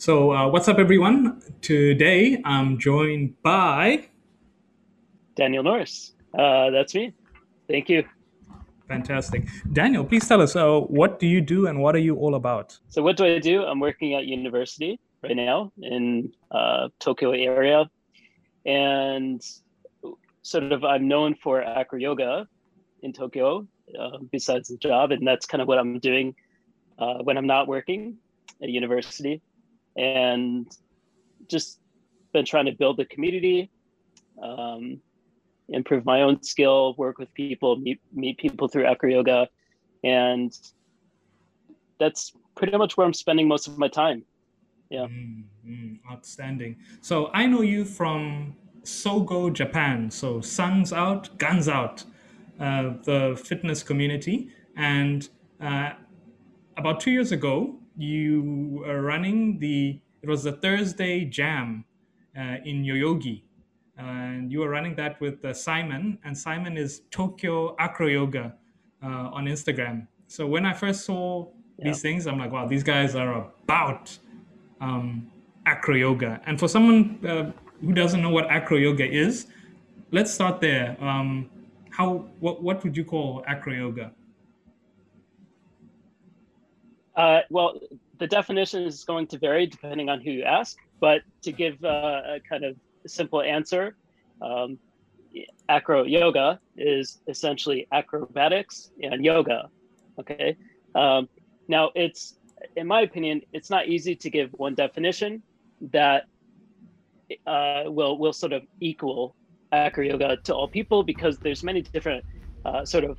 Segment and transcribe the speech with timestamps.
[0.00, 1.42] So, uh, what's up, everyone?
[1.60, 4.08] Today I'm joined by
[5.36, 6.14] Daniel Norris.
[6.32, 7.12] Uh, that's me.
[7.68, 8.04] Thank you.
[8.88, 9.46] Fantastic.
[9.74, 12.78] Daniel, please tell us uh, what do you do and what are you all about?
[12.88, 13.62] So, what do I do?
[13.62, 17.84] I'm working at university right now in uh, Tokyo area,
[18.64, 19.44] and
[20.40, 22.48] sort of I'm known for acro yoga
[23.02, 23.68] in Tokyo.
[24.00, 26.34] Uh, besides the job, and that's kind of what I'm doing
[26.98, 28.16] uh, when I'm not working
[28.62, 29.42] at university
[29.96, 30.66] and
[31.48, 31.80] just
[32.32, 33.70] been trying to build the community,
[34.42, 35.00] um,
[35.68, 39.48] improve my own skill, work with people, meet meet people through acro yoga,
[40.04, 40.52] and
[41.98, 44.24] that's pretty much where I'm spending most of my time.
[44.90, 45.06] Yeah.
[45.06, 46.76] Mm, outstanding.
[47.00, 50.10] So I know you from Sogo Japan.
[50.10, 52.04] So Suns Out, Guns Out,
[52.58, 54.48] uh, the fitness community.
[54.76, 55.28] And
[55.60, 55.92] uh,
[56.76, 61.84] about two years ago, you were running the it was the Thursday Jam
[62.36, 63.42] uh, in Yoyogi,
[63.96, 68.54] and you were running that with uh, Simon, and Simon is Tokyo Acro Yoga
[69.02, 70.06] uh, on Instagram.
[70.26, 71.86] So when I first saw yeah.
[71.86, 74.16] these things, I'm like, wow, these guys are about
[74.80, 75.30] um,
[75.66, 76.40] acro yoga.
[76.46, 79.46] And for someone uh, who doesn't know what acro yoga is,
[80.10, 80.96] let's start there.
[81.00, 81.50] Um,
[81.90, 84.12] how what what would you call acro yoga?
[87.20, 87.78] Uh, well,
[88.18, 92.22] the definition is going to vary depending on who you ask, but to give uh,
[92.36, 92.74] a kind of
[93.06, 93.94] simple answer,
[94.40, 94.78] um,
[95.68, 99.68] acro yoga is essentially acrobatics and yoga.
[100.18, 100.56] Okay.
[100.94, 101.28] Um,
[101.68, 102.36] now, it's,
[102.74, 105.42] in my opinion, it's not easy to give one definition
[105.92, 106.24] that
[107.46, 109.36] uh, will will sort of equal
[109.72, 112.24] acro yoga to all people because there's many different
[112.64, 113.18] uh, sort of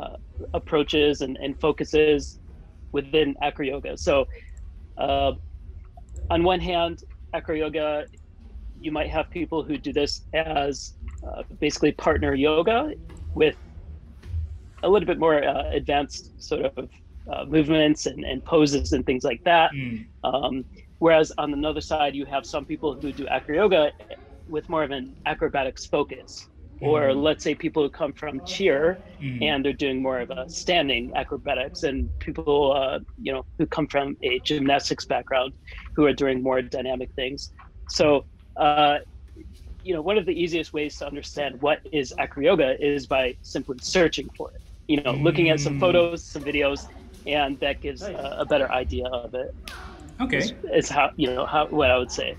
[0.00, 0.16] uh,
[0.52, 2.40] approaches and, and focuses
[2.94, 3.98] within acro yoga.
[3.98, 4.24] So,
[4.96, 5.32] uh,
[6.30, 7.00] on one hand,
[7.34, 8.06] acro yoga,
[8.80, 10.94] you might have people who do this as
[11.26, 12.92] uh, basically partner yoga
[13.34, 13.56] with
[14.82, 16.88] a little bit more uh, advanced sort of
[17.32, 19.70] uh, movements and, and poses and things like that.
[19.74, 20.06] Mm.
[20.22, 20.64] Um,
[21.00, 23.92] whereas on another side, you have some people who do acro yoga
[24.46, 26.48] with more of an acrobatics focus
[26.80, 27.20] or mm-hmm.
[27.20, 29.42] let's say people who come from cheer mm.
[29.42, 33.86] and they're doing more of a standing acrobatics and people uh, you know who come
[33.86, 35.52] from a gymnastics background
[35.94, 37.52] who are doing more dynamic things
[37.88, 38.24] so
[38.56, 38.98] uh,
[39.84, 43.34] you know one of the easiest ways to understand what is acro yoga is by
[43.42, 45.22] simply searching for it you know mm.
[45.22, 45.80] looking at some mm.
[45.80, 46.88] photos some videos
[47.26, 49.54] and that gives a, a better idea of it
[50.20, 52.36] okay it's how you know how what i would say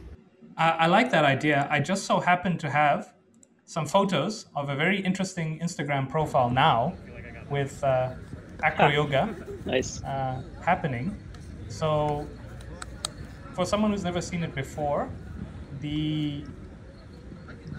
[0.57, 3.14] I, I like that idea i just so happen to have
[3.65, 6.93] some photos of a very interesting Instagram profile now
[7.49, 8.11] with uh,
[8.63, 10.03] acro yoga nice.
[10.03, 11.17] uh, happening.
[11.67, 12.27] So,
[13.53, 15.09] for someone who's never seen it before,
[15.81, 16.45] the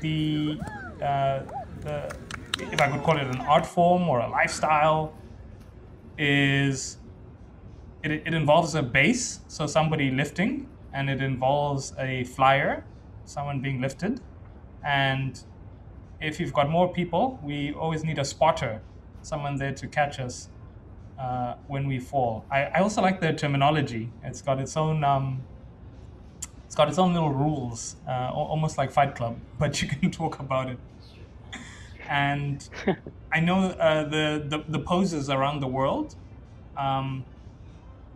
[0.01, 0.59] the
[1.01, 1.43] uh,
[1.81, 2.17] the
[2.59, 5.15] if I could call it an art form or a lifestyle
[6.19, 6.99] is
[8.03, 12.85] it, it involves a base, so somebody lifting, and it involves a flyer,
[13.25, 14.21] someone being lifted,
[14.85, 15.45] and
[16.21, 18.85] if you've got more people, we always need a spotter,
[19.23, 20.51] someone there to catch us
[21.19, 22.47] uh, when we fall.
[22.51, 24.15] I, I also like the terminology.
[24.23, 25.49] It's got its own um,
[26.67, 30.41] it's got its own little rules, uh, almost like Fight Club, but you can talk
[30.41, 30.81] about it.
[32.09, 32.69] And
[33.33, 36.17] I know uh, the, the, the poses around the world.
[36.77, 37.27] Um,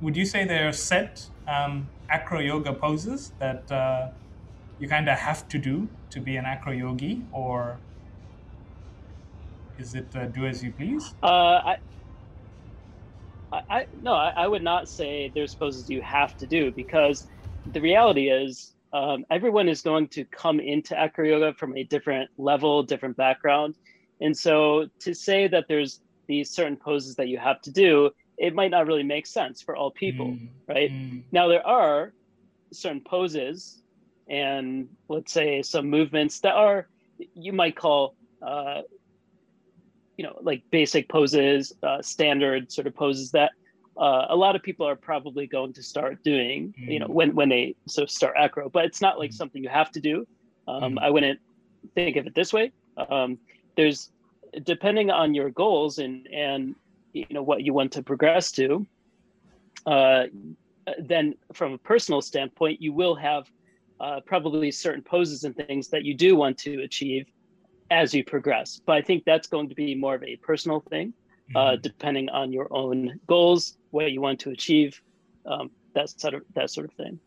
[0.00, 4.12] would you say they're set um, acro yoga poses that uh,
[4.78, 7.82] you kind of have to do to be an acro yogi, or
[9.80, 11.14] is it uh, do as you please?
[11.22, 11.76] Uh, I,
[13.52, 17.24] I, no, I, I, would not say there's poses you have to do because
[17.66, 22.30] the reality is um, everyone is going to come into acro yoga from a different
[22.38, 23.74] level, different background,
[24.20, 28.54] and so to say that there's these certain poses that you have to do, it
[28.54, 30.92] might not really make sense for all people, mm, right?
[30.92, 31.24] Mm.
[31.32, 32.12] Now there are
[32.72, 33.82] certain poses
[34.28, 36.88] and let's say some movements that are
[37.34, 38.14] you might call
[38.46, 38.82] uh,
[40.20, 43.52] you know like basic poses uh, standard sort of poses that
[43.96, 46.92] uh, a lot of people are probably going to start doing mm.
[46.92, 47.14] you know mm.
[47.18, 49.34] when when they so start acro but it's not like mm.
[49.40, 50.26] something you have to do
[50.68, 50.98] um, mm.
[51.00, 51.40] i wouldn't
[51.94, 52.70] think of it this way
[53.08, 53.38] um,
[53.78, 54.12] there's
[54.64, 56.74] depending on your goals and and
[57.14, 58.86] you know what you want to progress to
[59.86, 60.24] uh,
[60.98, 63.50] then from a personal standpoint you will have
[64.00, 67.24] uh, probably certain poses and things that you do want to achieve
[67.90, 68.80] as you progress.
[68.84, 71.12] But I think that's going to be more of a personal thing,
[71.54, 71.74] uh, mm-hmm.
[71.74, 75.00] uh, depending on your own goals, what you want to achieve,
[75.46, 77.18] um, that sort of that sort of thing.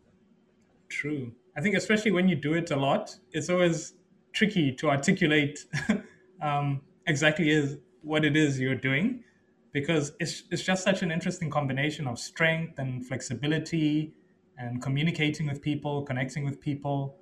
[0.90, 1.32] True.
[1.58, 3.94] I think especially when you do it a lot, it's always
[4.32, 5.60] tricky to articulate
[6.42, 9.24] um, exactly is what it is you're doing
[9.72, 14.14] because it's, it's just such an interesting combination of strength and flexibility
[14.58, 17.18] and communicating with people, connecting with people,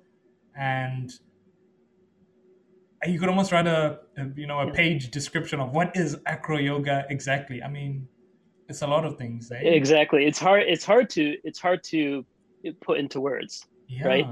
[0.54, 1.12] and
[3.06, 6.58] you could almost write a, a you know a page description of what is acro
[6.58, 7.62] yoga exactly.
[7.62, 8.06] I mean,
[8.68, 9.50] it's a lot of things.
[9.50, 9.58] Eh?
[9.58, 10.26] Exactly.
[10.26, 10.62] It's hard.
[10.66, 12.24] It's hard to it's hard to
[12.80, 13.66] put into words.
[13.88, 14.06] Yeah.
[14.06, 14.26] Right.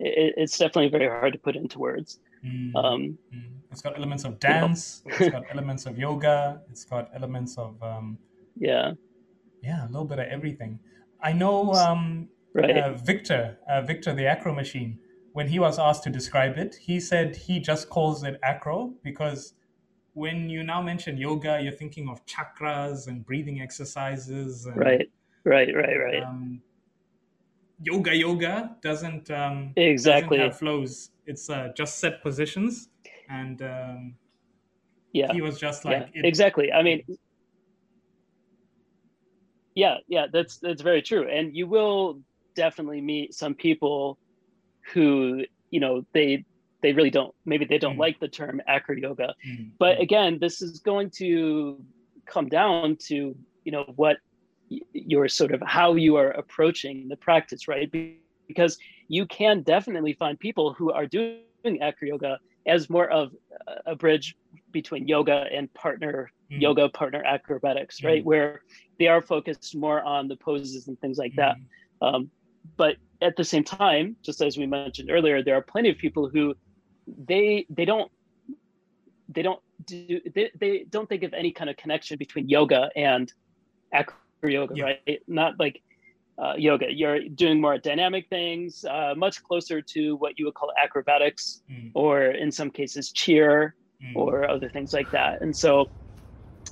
[0.00, 2.20] It, it's definitely very hard to put into words.
[2.44, 2.74] Mm.
[2.76, 3.42] Um, mm.
[3.70, 5.02] It's got elements of dance.
[5.06, 6.62] it's got elements of yoga.
[6.70, 8.18] It's got elements of um,
[8.56, 8.92] yeah,
[9.62, 10.78] yeah, a little bit of everything.
[11.22, 12.76] I know um, right.
[12.76, 14.98] uh, Victor, uh, Victor the Acro Machine.
[15.38, 19.54] When he was asked to describe it, he said he just calls it acro because
[20.14, 24.66] when you now mention yoga, you're thinking of chakras and breathing exercises.
[24.66, 25.08] And, right,
[25.44, 26.22] right, right, right.
[26.24, 26.60] Um,
[27.80, 31.10] yoga, yoga doesn't um, exactly doesn't have flows.
[31.24, 32.88] It's uh, just set positions
[33.30, 34.14] and um,
[35.12, 36.72] yeah, he was just like yeah, exactly.
[36.72, 37.04] I mean,
[39.76, 42.18] yeah, yeah, that's that's very true, and you will
[42.56, 44.18] definitely meet some people
[44.92, 46.44] who you know they
[46.82, 48.00] they really don't maybe they don't mm.
[48.00, 49.70] like the term acro yoga mm.
[49.78, 51.82] but again this is going to
[52.26, 54.18] come down to you know what
[54.92, 57.90] your sort of how you are approaching the practice right
[58.46, 61.40] because you can definitely find people who are doing
[61.80, 63.32] acro yoga as more of
[63.86, 64.36] a bridge
[64.72, 66.60] between yoga and partner mm.
[66.60, 68.26] yoga partner acrobatics right mm.
[68.26, 68.60] where
[68.98, 72.14] they are focused more on the poses and things like that mm.
[72.14, 72.30] um,
[72.76, 76.28] but at the same time just as we mentioned earlier there are plenty of people
[76.28, 76.54] who
[77.26, 78.10] they they don't
[79.28, 83.32] they don't do they, they don't think of any kind of connection between yoga and
[83.92, 84.84] acro yoga yeah.
[84.84, 85.82] right not like
[86.38, 86.86] uh, yoga.
[86.92, 91.90] You're doing more dynamic things, uh, much closer to what you would call acrobatics, mm.
[91.94, 94.14] or in some cases cheer, mm.
[94.14, 95.42] or other things like that.
[95.42, 95.88] And so,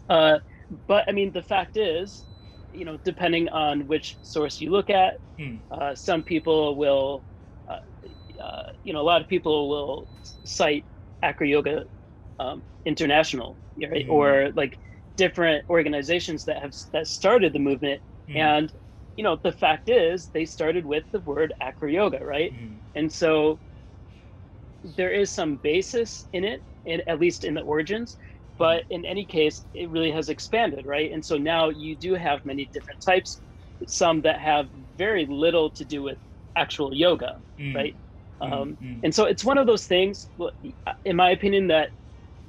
[0.09, 0.39] uh,
[0.87, 2.25] but I mean, the fact is,
[2.77, 5.61] you know, depending on which source you look at, mm.
[5.97, 7.23] some people will,
[7.69, 7.79] uh,
[8.43, 10.09] uh, you know, a lot of people will
[10.45, 10.85] cite
[11.23, 11.85] acro yoga
[12.39, 14.11] um, international, right, mm.
[14.11, 14.79] or like
[15.17, 18.37] different organizations that have that started the movement mm.
[18.37, 18.73] and
[19.17, 22.53] you know, the fact is they started with the word acro yoga, right?
[22.53, 22.77] Mm.
[22.95, 23.59] And so
[24.97, 28.19] there is some basis in it, in, at least in the origins.
[28.59, 31.13] But in any case, it really has expanded, right?
[31.13, 33.41] And so now you do have many different types,
[33.87, 34.67] some that have
[34.97, 36.19] very little to do with
[36.57, 37.75] actual yoga, mm.
[37.75, 37.97] right?
[38.43, 38.53] Mm.
[38.53, 39.01] Um, mm.
[39.05, 40.31] and so it's one of those things,
[41.05, 41.91] in my opinion, that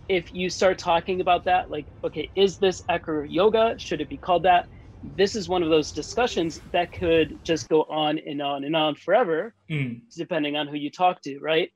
[0.07, 3.75] if you start talking about that, like, okay, is this acro yoga?
[3.77, 4.68] Should it be called that?
[5.04, 8.95] this is one of those discussions that could just go on and on and on
[8.95, 10.01] forever, mm.
[10.15, 11.69] depending on who you talk to, right?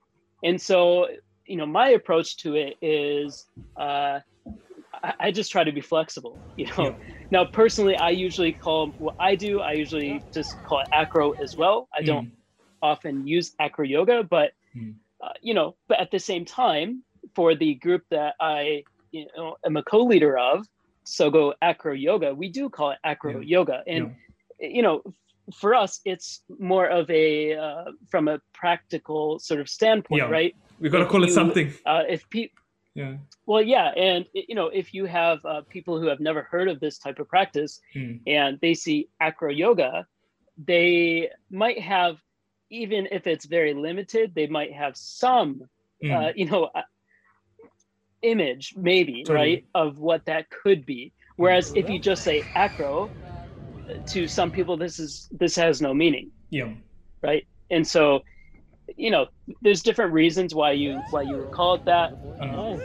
[0.43, 1.07] And so,
[1.45, 3.47] you know, my approach to it is
[3.77, 4.19] uh,
[5.03, 6.37] I, I just try to be flexible.
[6.57, 7.15] You know, yeah.
[7.31, 9.61] now personally, I usually call what I do.
[9.61, 11.87] I usually just call it acro as well.
[11.97, 12.31] I don't mm.
[12.81, 14.93] often use acro yoga, but mm.
[15.21, 17.03] uh, you know, but at the same time,
[17.33, 20.67] for the group that I you know am a co-leader of,
[21.05, 23.57] Sogo Acro Yoga, we do call it Acro yeah.
[23.57, 23.83] Yoga.
[23.87, 24.15] And,
[24.59, 24.67] yeah.
[24.69, 25.01] you know,
[25.53, 30.29] for us, it's more of a, uh, from a practical sort of standpoint, yeah.
[30.29, 30.55] right?
[30.79, 31.73] We got to call you, it something.
[31.85, 32.57] Uh, if people,
[32.93, 33.15] yeah.
[33.45, 36.79] Well, yeah, and you know, if you have uh, people who have never heard of
[36.79, 38.19] this type of practice mm.
[38.27, 40.05] and they see acro yoga,
[40.57, 42.17] they might have,
[42.69, 45.61] even if it's very limited, they might have some,
[46.03, 46.11] mm.
[46.11, 46.69] uh, you know,
[48.21, 49.35] image maybe totally.
[49.35, 53.09] right of what that could be whereas if you just say acro
[54.07, 56.31] to some people this is this has no meaning.
[56.49, 56.69] Yeah.
[57.21, 57.45] Right?
[57.69, 58.21] And so
[58.97, 59.27] you know
[59.61, 62.13] there's different reasons why you why you would call it that.
[62.41, 62.77] Uh,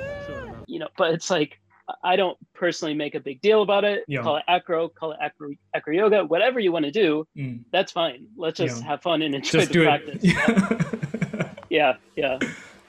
[0.66, 1.60] you know but it's like
[2.02, 4.04] i don't personally make a big deal about it.
[4.08, 4.22] Yeah.
[4.22, 7.60] call it acro call it acro, acro yoga whatever you want to do mm.
[7.72, 8.26] that's fine.
[8.36, 8.88] Let's just yeah.
[8.88, 10.24] have fun and enjoy just the practice.
[11.70, 12.38] Yeah yeah.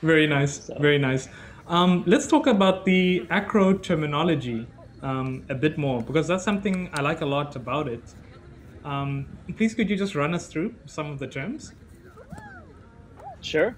[0.02, 0.78] Very nice so.
[0.80, 1.28] very nice.
[1.68, 4.66] Um, let's talk about the acro terminology
[5.02, 8.04] um, a bit more because that's something I like a lot about it.
[8.84, 11.74] Um, please, could you just run us through some of the terms?
[13.42, 13.76] Sure.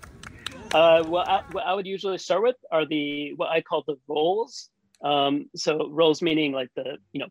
[0.73, 3.95] Uh, well, I, what I would usually start with are the what I call the
[4.07, 4.69] roles.
[5.03, 7.27] Um, so roles meaning like the you know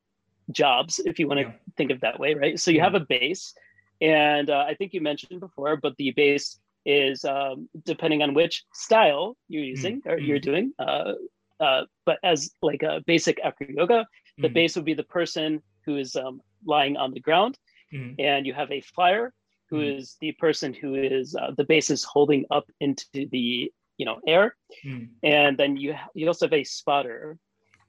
[0.50, 1.52] jobs, if you want to yeah.
[1.76, 2.58] think of that way, right?
[2.58, 2.84] So you yeah.
[2.84, 3.54] have a base,
[4.00, 8.64] and uh, I think you mentioned before, but the base is um, depending on which
[8.72, 9.68] style you're hmm.
[9.68, 10.10] using mm.
[10.10, 10.72] or you're doing.
[10.78, 11.12] Uh,
[11.60, 14.06] uh, but as like a basic acro yoga,
[14.38, 14.54] the mm.
[14.54, 17.58] base would be the person who is um, lying on the ground,
[17.92, 18.14] mm.
[18.18, 19.32] and you have a flyer,
[19.70, 24.06] who is the person who is uh, the base is holding up into the you
[24.06, 25.08] know air, Mm.
[25.22, 27.38] and then you you also have a spotter.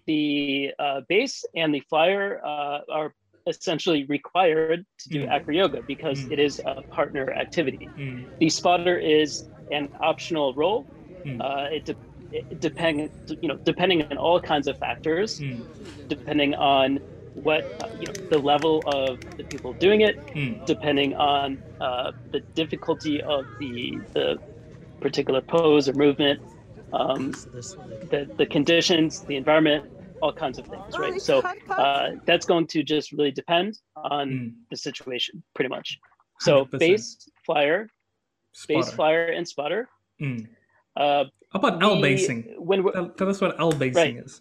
[0.07, 3.13] The uh, base and the flyer uh, are
[3.45, 5.29] essentially required to do Mm.
[5.29, 6.31] acro yoga because Mm.
[6.31, 7.91] it is a partner activity.
[7.97, 8.25] Mm.
[8.39, 10.87] The spotter is an optional role.
[11.25, 11.39] Mm.
[11.41, 11.97] Uh, it, de-
[12.31, 13.09] it depend
[13.41, 15.65] you know depending on all kinds of factors, Mm.
[16.07, 16.99] depending on
[17.33, 20.65] what uh, you know the level of the people doing it, Mm.
[20.65, 24.37] depending on uh, the difficulty of the the
[25.01, 26.39] particular pose or movement,
[26.91, 27.31] um,
[28.09, 29.85] the the conditions, the environment,
[30.21, 31.21] all kinds of things, right?
[31.21, 31.41] So
[31.77, 34.53] uh, that's going to just really depend on Mm.
[34.69, 35.97] the situation, pretty much.
[36.39, 36.79] So 100%.
[36.79, 37.89] base flyer,
[38.67, 38.95] base Spotter.
[38.95, 39.89] flyer, and spotter.
[40.97, 41.01] Mm.
[41.01, 42.55] Uh, How about L basing?
[42.57, 44.39] When Tell, tell us what L basing is.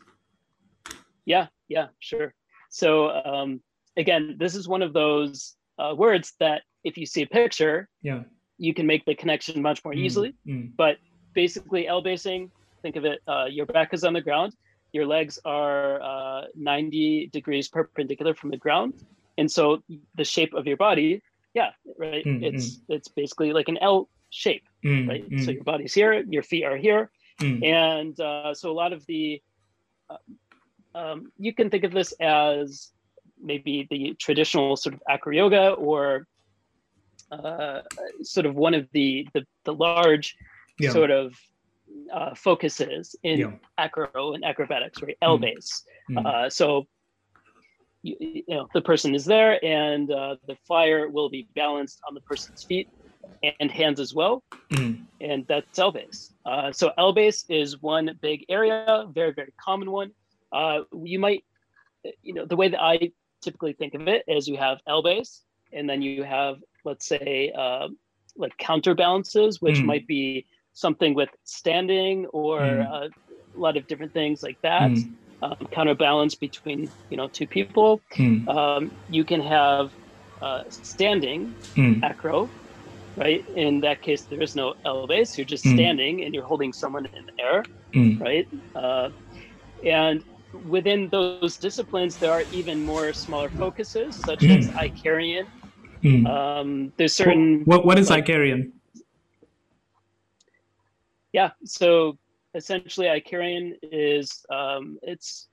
[1.24, 2.34] Yeah, yeah, sure.
[2.70, 3.60] So um,
[3.96, 8.22] again, this is one of those uh, words that if you see a picture, Yeah.
[8.58, 10.04] you can make the connection much more Mm.
[10.04, 10.34] easily.
[10.46, 10.72] Mm.
[10.76, 10.96] But
[11.34, 12.50] basically, L basing,
[12.82, 14.54] think of it, uh, your back is on the ground,
[14.92, 18.94] your legs are uh, 90 degrees perpendicular from the ground.
[19.36, 19.82] And so
[20.16, 21.22] the shape of your body,
[21.54, 25.08] yeah, right, Mm, it's it's basically like an L shape, Mm.
[25.08, 25.24] right?
[25.30, 25.44] Mm.
[25.44, 27.64] So your body's here, your feet are here, Mm.
[27.64, 29.40] and uh, so a lot of the
[30.10, 30.16] uh,
[30.94, 32.92] um, you can think of this as
[33.40, 36.26] maybe the traditional sort of acro yoga or
[37.30, 37.80] uh,
[38.22, 40.36] sort of one of the the, the large
[40.78, 40.90] Yeah.
[40.92, 41.34] sort of
[42.12, 43.52] uh, focuses in Yeah.
[43.78, 45.42] acro and acrobatics right l Mm.
[45.42, 46.26] base Mm.
[46.26, 46.86] uh, so
[48.02, 52.14] you, you know the person is there and uh, the flyer will be balanced on
[52.14, 52.88] the person's feet
[53.60, 55.06] and hands as well Mm.
[55.20, 56.34] and that's L base.
[56.44, 60.10] Uh, so L base is one big area, very very common one.
[60.52, 61.42] Uh, you might,
[62.22, 65.42] you know, the way that I typically think of it is you have L base,
[65.72, 67.88] and then you have let's say uh,
[68.36, 69.86] like counterbalances, which Mm.
[69.86, 72.86] might be something with standing or Mm.
[72.92, 73.08] uh,
[73.56, 74.90] a lot of different things like that.
[74.90, 75.14] Mm.
[75.40, 78.02] Um, counterbalance between you know two people.
[78.16, 78.48] Mm.
[78.48, 79.92] Um, you can have
[80.42, 82.02] uh, standing Mm.
[82.02, 82.52] acro,
[83.18, 83.44] right?
[83.56, 85.36] In that case, there is no L base.
[85.36, 85.74] You're just Mm.
[85.74, 88.20] standing and you're holding someone in the air, Mm.
[88.20, 88.46] right?
[88.74, 89.10] Uh,
[89.84, 94.58] and within those disciplines, there are even more smaller focuses, such Mm.
[94.58, 95.46] as Icarian.
[96.02, 96.26] Mm.
[96.26, 98.72] Um, there's certain, what, what is like- Icarian?
[101.32, 101.50] yeah.
[101.64, 102.18] So
[102.54, 105.48] essentially, Icarian is um, it's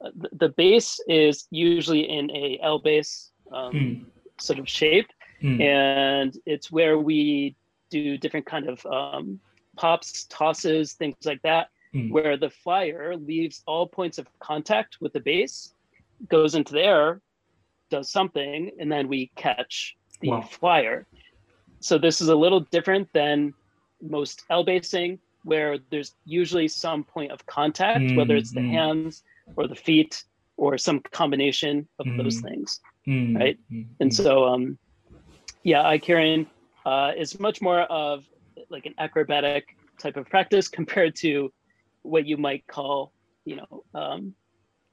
[0.00, 4.04] uh, the, the base is usually in a L base um, Mm.
[4.40, 5.06] sort of shape.
[5.44, 5.60] Mm.
[5.60, 7.54] and it's where we
[7.90, 9.40] do different kind of um,
[9.76, 12.10] pops tosses things like that Mm.
[12.10, 15.74] where the flyer leaves all points of contact with the base
[16.28, 17.20] goes into the air
[17.90, 20.40] does something and then we catch the Wow.
[20.42, 21.06] flyer
[21.80, 23.54] so this is a little different than
[24.00, 28.76] most l basing where there's usually some point of contact whether it's the Mm, mm.
[28.78, 29.22] hands
[29.56, 30.24] or the feet
[30.56, 32.44] or some combination of those Mm.
[32.48, 33.36] things Mm.
[33.38, 33.58] right?
[33.70, 33.86] Mm.
[34.00, 34.14] and Mm.
[34.14, 34.78] so, um,
[35.64, 36.46] yeah, Icarian
[36.86, 38.24] uh, is much more of
[38.70, 39.66] like an acrobatic
[40.00, 41.52] type of practice compared to
[42.02, 43.12] what you might call,
[43.44, 44.34] you know, um,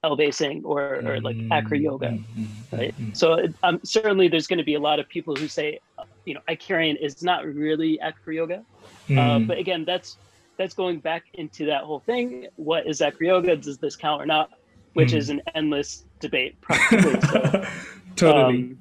[0.04, 2.94] L basing or, or like acro yoga, Mm, mm, mm, right?
[3.00, 3.16] mm.
[3.16, 6.34] So um, certainly there's going to be a lot of people who say, uh, you
[6.34, 8.64] know, Icarian is not really acro yoga.
[9.10, 9.46] Uh, Mm.
[9.46, 10.16] but again, that's
[10.58, 12.46] that's going back into that whole thing.
[12.56, 13.56] What is acro yoga?
[13.56, 14.48] Does this count or not?
[14.94, 15.16] Which Mm.
[15.16, 17.20] is an endless debate, probably.
[17.20, 17.66] so,
[18.16, 18.62] totally.
[18.62, 18.78] um,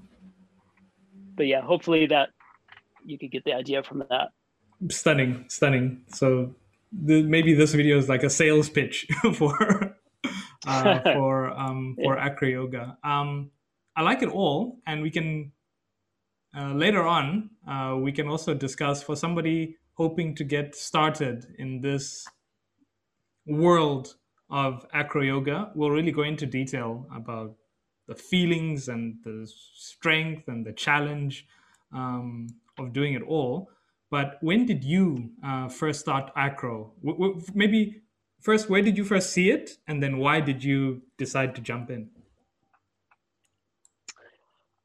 [1.36, 2.30] but yeah, hopefully that
[3.06, 4.30] you could get the idea from that.
[4.90, 6.02] stunning, stunning.
[6.14, 6.56] So
[6.92, 9.96] the, maybe this video is like a sales pitch for
[10.68, 12.98] uh, for um, for acro yoga.
[13.04, 13.52] Um,
[13.96, 15.52] I like it all, and we can
[16.58, 21.82] uh, later on uh, we can also discuss for somebody hoping to get started in
[21.82, 22.26] this
[23.46, 24.16] world
[24.50, 25.72] of acro yoga.
[25.76, 27.56] We'll really go into detail about
[28.12, 29.38] the feelings and the
[29.92, 31.48] strength and the challenge
[32.00, 33.70] um, of doing it all.
[34.10, 35.06] But when did you
[35.50, 36.92] uh, first start acro?
[37.06, 38.02] W- w- maybe
[38.42, 41.90] first, where did you first see it, and then why did you decide to jump
[41.90, 42.10] in?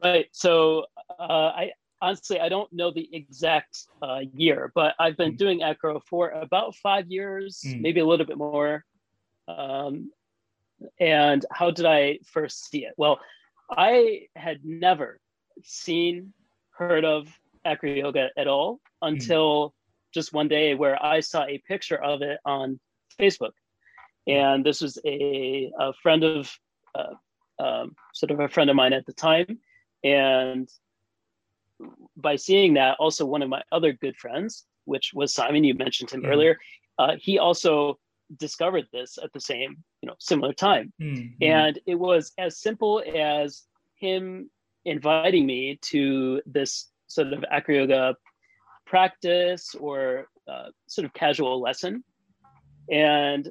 [0.05, 0.29] Right.
[0.31, 0.87] So
[1.19, 5.39] uh, I honestly I don't know the exact uh, year, but I've been Mm.
[5.45, 7.81] doing acro for about five years, Mm.
[7.81, 8.85] maybe a little bit more.
[9.49, 10.11] Um,
[11.01, 12.95] and how did I first see it?
[12.97, 13.21] Well,
[13.71, 15.21] I had never
[15.65, 16.33] seen,
[16.71, 17.29] heard of
[17.65, 19.75] acro yoga at all until
[20.13, 22.79] just one day where I saw a picture of it on
[23.19, 23.53] Facebook.
[24.27, 26.51] And this was a, a friend of,
[26.95, 27.15] uh,
[27.63, 29.59] um, sort of a friend of mine at the time.
[30.05, 30.69] And
[32.17, 36.11] by seeing that, also one of my other good friends, which was Simon, you mentioned
[36.11, 36.29] him Mhm.
[36.29, 36.59] earlier,
[36.99, 37.99] uh, he also
[38.39, 40.93] discovered this at the same, you know, similar time.
[41.01, 43.63] Mm, And it was as simple as
[43.97, 44.51] him
[44.85, 48.17] inviting me to this sort of acro yoga
[48.87, 52.05] practice or uh, sort of casual lesson.
[52.91, 53.49] And,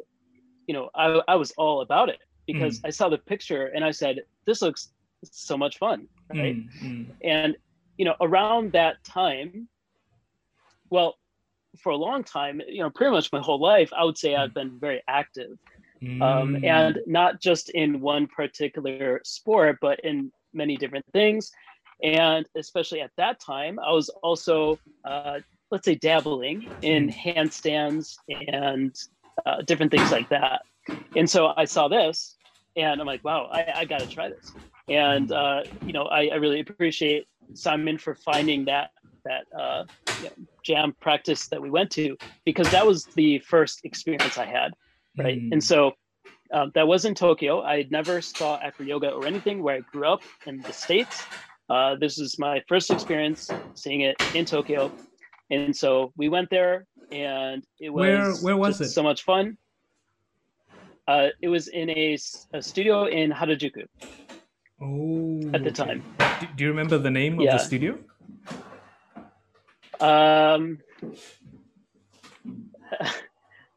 [0.68, 3.92] you know, I, I was all about it because I saw the picture and I
[3.92, 6.08] said, this looks so much fun.
[6.34, 6.56] Right.
[6.56, 7.56] mm, mm, And,
[7.98, 9.68] you know, around that time,
[10.90, 11.16] well,
[11.78, 14.54] for a long time, you know, pretty much my whole life, I would say I've
[14.54, 15.58] been very active
[16.02, 16.64] um, mm.
[16.66, 21.52] and not just in one particular sport, but in many different things.
[22.04, 25.40] And especially at that time, I was also, uh,
[25.72, 28.18] let's say, dabbling in handstands
[28.48, 28.96] and
[29.46, 30.62] uh, different things like that.
[31.16, 32.36] And so I saw this,
[32.76, 34.52] and I'm like, wow, I, I got to try this.
[34.88, 38.92] And uh, you know, I, I really appreciate Simon for finding that
[39.24, 39.86] that uh,
[40.20, 40.32] you know,
[40.64, 44.72] jam practice that we went to because that was the first experience I had
[45.18, 45.42] right?
[45.42, 45.54] Mm.
[45.54, 45.94] And so
[46.54, 47.62] um, that was in Tokyo.
[47.62, 51.24] I had never saw acro yoga or anything where I grew up in the states.
[51.70, 54.92] Uh, this is my first experience seeing it in Tokyo,
[55.50, 58.90] and so we went there, and it was Where- where was it?
[58.90, 59.58] So much fun.
[61.08, 62.18] Uh, it was in a
[62.62, 63.86] studio in Harajuku
[64.82, 66.04] Oh, at the time.
[66.40, 67.98] Do, do you remember the name of the studio?
[70.00, 70.80] Um,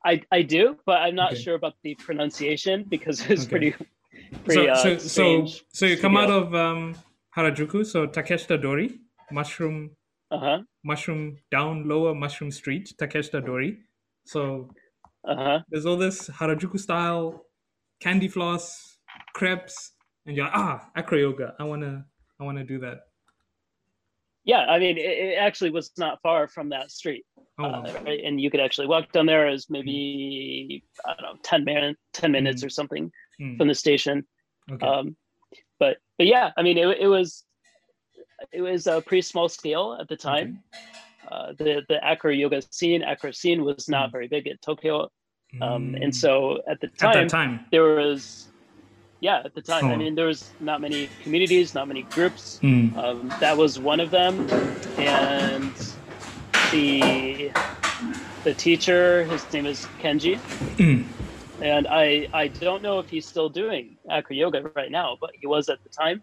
[0.05, 1.43] I I do, but I'm not Okay.
[1.43, 3.51] sure about the pronunciation because it's Okay.
[3.51, 5.65] pretty So, pretty uh, so, so, strange.
[5.73, 6.95] so you come out of um,
[7.37, 9.01] Harajuku, so Takeshita Dori,
[9.33, 9.91] Mushroom,
[10.31, 10.59] Uh huh.
[10.85, 13.79] Mushroom down lower Mushroom Street, Takeshita Dori.
[14.27, 14.71] So
[15.25, 15.59] Uh huh.
[15.69, 17.45] there's all this Harajuku style
[18.01, 18.99] candy floss,
[19.35, 19.93] crepes,
[20.27, 21.55] and you're like, ah, acro yoga.
[21.59, 22.07] I wanna,
[22.41, 23.08] I wanna do that.
[24.49, 27.25] Yeah, I mean, it, it actually was not far from that street,
[27.59, 28.21] Oh, uh, right?
[28.25, 32.33] And you could actually walk down there as maybe I don't know, ten minutes, ten
[32.33, 32.67] minutes Mm.
[32.67, 34.27] or something Mm, from the station.
[34.73, 34.87] okay.
[34.87, 35.17] Um,
[35.79, 37.45] but but yeah, I mean, it, it was
[38.51, 40.61] it was a pretty small scale at the time.
[41.31, 44.13] Uh, the the acro yoga scene, acro scene was not Mm.
[44.13, 45.11] very big at Tokyo,
[45.61, 48.48] um, and so at the at time that time, there was
[49.21, 49.97] yeah at the time i Oh.
[49.97, 52.97] mean there was not many communities not many groups Mm.
[52.97, 54.35] um, that was one of them
[54.99, 55.73] and
[56.73, 57.51] the
[58.45, 60.35] the teacher his name is kenji
[60.85, 61.05] Mm.
[61.61, 65.47] and i i don't know if he's still doing acro yoga right now but he
[65.47, 66.23] was at the time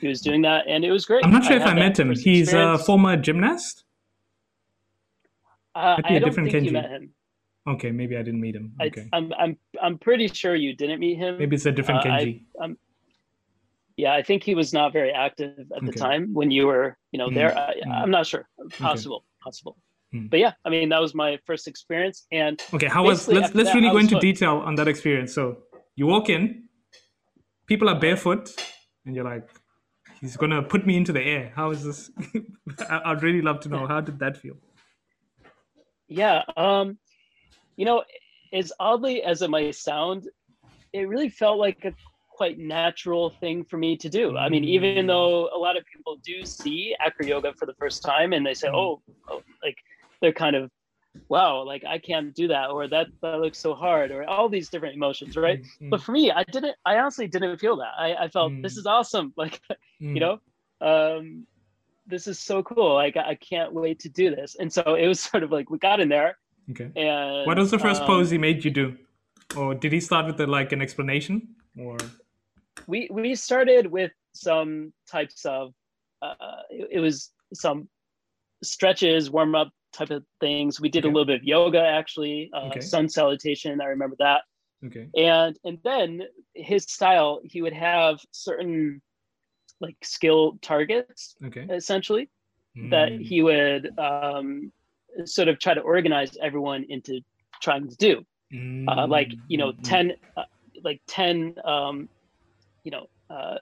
[0.00, 2.10] he was doing that and it was great I'm not sure if I met him.
[2.14, 3.84] He's a former gymnast.
[5.74, 6.72] uh, i a don't different think you Kenji.
[6.80, 7.04] met him
[7.74, 8.66] Okay, maybe I didn't meet him.
[8.80, 9.52] I, Okay, I'm, I'm
[9.84, 12.76] i'm pretty sure you didn't meet him maybe it's a different uh, I- Kenji.
[14.02, 17.18] yeah i think he was not very active at the time when you were you
[17.20, 18.02] know Mm, there I, mm.
[18.02, 18.44] i'm not sure
[18.88, 19.74] possible possible
[20.12, 20.28] Mm.
[20.32, 23.68] but yeah i mean that was my first experience and Okay, how was let's let's
[23.70, 24.28] that, really go into hooked.
[24.30, 25.30] detail on that experience.
[25.38, 25.42] So
[25.98, 26.42] you walk in,
[27.70, 28.44] people are barefoot,
[29.04, 29.46] and you're like,
[30.20, 31.44] he's gonna put me into the air.
[31.58, 32.00] How is this?
[32.92, 34.56] I- I'd really love to know how did that feel.
[36.08, 36.86] yeah um
[37.80, 37.98] you know
[38.60, 40.20] as oddly as it might sound
[40.92, 41.94] it really felt like a
[42.40, 44.24] quite natural thing for me to do.
[44.44, 44.74] I mean Mm.
[44.76, 48.44] even though a lot of people do see acro yoga for the first time and
[48.46, 48.74] they say Mm.
[48.80, 49.78] oh, oh like
[50.20, 50.64] they're kind of
[51.34, 54.68] wow like i can't do that or that that looks so hard or all these
[54.72, 55.60] different emotions right?
[55.80, 57.94] Mm, but for me i didn't i honestly didn't feel that.
[58.06, 58.80] I, I felt this Mm.
[58.80, 60.34] is awesome like mm, you know?
[60.90, 61.46] Um
[62.12, 62.92] this is so cool.
[63.04, 64.56] Like i can't wait to do this.
[64.60, 66.32] And so it was sort of like we got in there
[66.70, 66.90] Okay.
[66.96, 68.96] and What was the first um, pose he made you do,
[69.56, 71.48] or did he start with the, like an explanation?
[71.78, 71.96] Or
[72.86, 75.72] we we started with some types of
[76.22, 76.34] uh
[76.70, 77.88] it, it was some
[78.62, 81.08] stretches warm up type of things we did Okay.
[81.08, 82.80] a little bit of yoga actually uh, Okay.
[82.80, 84.42] sun salutation i remember that
[84.86, 85.08] okay.
[85.16, 86.22] and and then
[86.54, 89.00] his style he would have certain
[89.80, 91.66] like skill targets Okay.
[91.70, 92.28] essentially
[92.90, 94.72] that Mm, he would um,
[95.24, 97.20] sort of try to organize everyone into
[97.62, 98.22] trying to do.
[98.88, 100.44] Uh, like you know, mm, mm, ten, uh,
[100.82, 102.08] like ten, um,
[102.84, 103.56] you know, uh,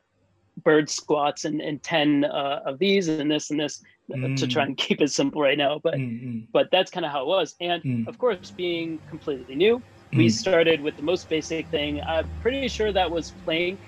[0.64, 3.82] bird squats and and ten uh, of these and this and this
[4.22, 4.66] uh, to try Mm.
[4.66, 5.80] and keep it simple right now.
[5.82, 7.54] But mm, mm, but that's kind of how it was.
[7.60, 8.08] And Mm.
[8.08, 9.82] of course, being completely new,
[10.16, 10.30] we mm.
[10.30, 12.00] started with the most basic thing.
[12.06, 13.80] I'm pretty sure that was plank,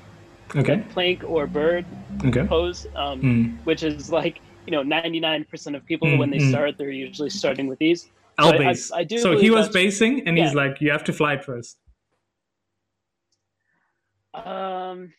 [0.57, 0.83] Okay.
[0.91, 1.87] plank or bird
[2.25, 2.47] Okay.
[2.49, 2.87] pose.
[2.97, 3.59] Um, Mm.
[3.65, 6.49] which is like you know 99% of people Mm, when they mm.
[6.49, 10.27] start they're usually starting with these I'll I- I- I do so he was basing,
[10.27, 11.79] and he's like, "You have to fly first.
[14.35, 15.13] um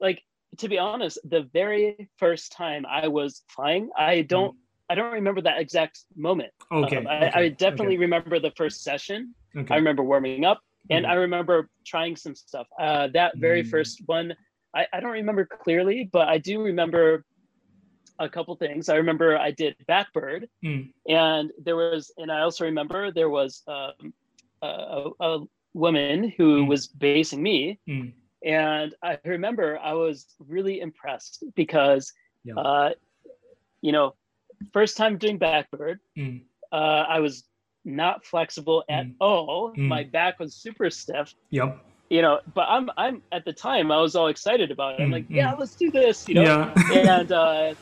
[0.00, 0.22] like
[0.58, 4.58] to be honest, the very first time I was flying, I don't mm.
[4.88, 6.52] I don't remember that exact moment.
[6.70, 6.96] Okay.
[6.96, 7.40] Um, I, okay.
[7.40, 8.06] I, definitely okay.
[8.06, 9.34] remember the first session.
[9.56, 9.74] Okay.
[9.74, 11.08] I remember warming up and Mhm.
[11.08, 12.68] I remember trying some stuff.
[12.78, 13.70] Uh, that very Mm.
[13.74, 14.32] first one,
[14.74, 17.24] I, I don't remember clearly, but I do remember
[18.18, 18.88] a couple things.
[18.88, 20.90] I remember I did Backbird Mm.
[21.08, 24.12] and there was, and I also remember there was um,
[24.62, 25.38] a, a
[25.74, 26.68] woman who Mm.
[26.68, 27.78] was basing me.
[27.88, 28.12] Mm.
[28.44, 32.12] And I remember I was really impressed because,
[32.44, 32.54] Yeah.
[32.56, 32.90] uh,
[33.82, 34.14] you know,
[34.72, 36.42] first time doing Backbird, Mm.
[36.72, 37.44] uh, I was
[37.84, 39.14] not flexible at Mm.
[39.20, 39.72] all.
[39.72, 39.88] Mm.
[39.88, 41.78] My back was super stiff, Yep.
[42.10, 42.40] you know.
[42.54, 45.02] But I'm I'm at the time I was all excited about it.
[45.04, 46.42] I'm like, yeah, let's do this, you know.
[46.42, 46.74] Yeah.
[47.20, 47.74] and uh,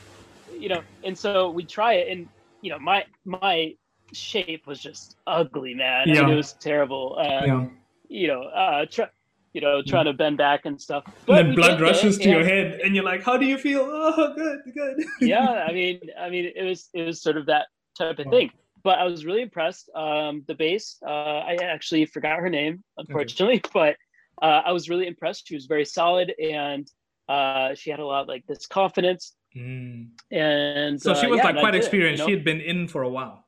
[0.58, 2.28] you know, and so we try it, and
[2.62, 3.74] you know, my my
[4.12, 6.02] shape was just ugly, man.
[6.02, 6.30] I mean, Yeah.
[6.30, 7.16] it was terrible.
[7.18, 7.66] Uh, yeah.
[8.08, 9.08] You know, uh, try,
[9.54, 11.04] you know, trying to bend back and stuff.
[11.26, 13.82] And then blood rushes to your head, and you're like, "How do you feel?"
[14.16, 15.04] Oh, good, good.
[15.20, 17.66] yeah i mean i mean it was it was sort of that
[17.98, 18.50] type of thing
[18.82, 23.60] but i was really impressed um the base uh i actually forgot her name unfortunately
[23.72, 23.96] but
[24.42, 26.90] uh i was really impressed she was very solid and
[27.28, 30.08] uh she had a lot like this confidence Mm.
[30.30, 32.20] and So she uh, was yeah, like quite did it, you experienced.
[32.22, 32.26] know?
[32.26, 33.44] She had been in for a while.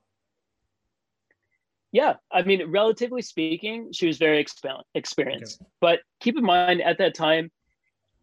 [1.92, 6.99] yeah i mean relatively speaking she was very exper- experienced but keep in mind at
[6.99, 7.51] that time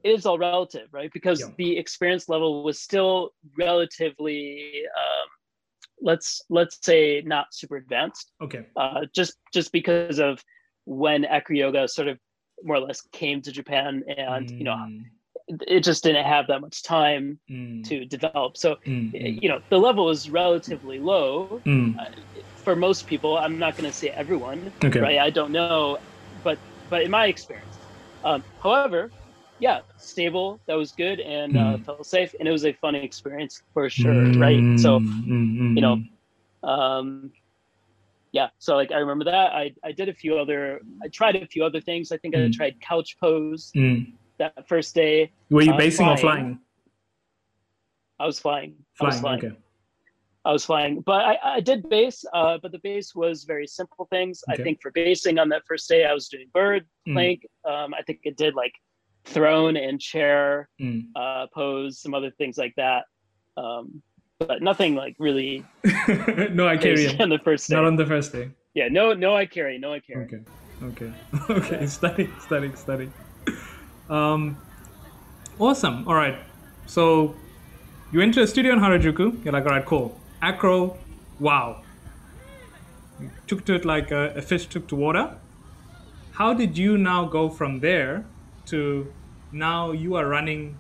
[0.04, 1.48] it is all relative right because Yeah.
[1.58, 5.28] the experience level was still relatively um,
[6.02, 8.66] let's let's say not super advanced Okay.
[8.76, 10.44] uh, just just because of
[10.86, 12.20] when acro yoga sort of
[12.64, 15.04] more or less came to japan and you know Mm,
[15.48, 19.60] it just didn't have that much time mm, to develop so mm, mm, you know
[19.70, 21.96] the level is relatively low mm.
[22.64, 25.00] for most people i'm not going to say everyone Okay.
[25.00, 25.98] right i don't know
[26.44, 27.80] but but in my experience
[28.24, 29.14] um, however
[29.60, 31.86] yeah stable that was good and uh, Mm.
[31.86, 35.82] felt safe and it was a fun experience for sure right so Mm, mm, you
[35.82, 35.98] know,
[36.64, 37.32] um
[38.32, 41.46] yeah so like i remember that i i did a few other i tried a
[41.48, 42.52] few other things i think i Mm.
[42.52, 44.14] tried couch pose Mm.
[44.44, 46.44] That first day Were you Uh, basing or flying.
[46.44, 46.60] flying?
[48.20, 49.22] i was flying i was Flying.
[49.22, 49.58] flying Okay.
[50.46, 54.06] I was flying, but I, I did base, uh, but the base was very simple
[54.12, 54.44] things.
[54.44, 54.62] Okay.
[54.62, 57.14] I think for basing on that first day, I was doing bird, Mm.
[57.16, 57.40] plank.
[57.64, 58.74] Um, I think it did like
[59.24, 61.06] throne and chair Mm.
[61.16, 63.04] uh, pose, some other things like that.
[63.56, 64.04] Um,
[64.38, 65.64] but nothing like really
[66.60, 67.76] no, I carry on the first day.
[67.78, 68.52] Not on the first day.
[68.74, 70.26] yeah, no, no, I carry, no, I carry.
[70.26, 70.42] Okay.
[70.90, 71.12] Okay.
[71.58, 71.88] okay.
[71.88, 73.08] Study, study, study.
[74.10, 74.58] Um,
[75.60, 76.08] awesome.
[76.08, 76.38] All right.
[76.86, 77.36] So
[78.12, 79.44] you went to a studio in Harajuku.
[79.44, 80.20] You're like, all right, cool.
[80.42, 80.98] Acro,
[81.40, 81.82] wow.
[83.20, 85.36] You took to it like a, a fish took to water.
[86.34, 88.26] How did you now go from there
[88.66, 89.12] to
[89.52, 90.78] now you are running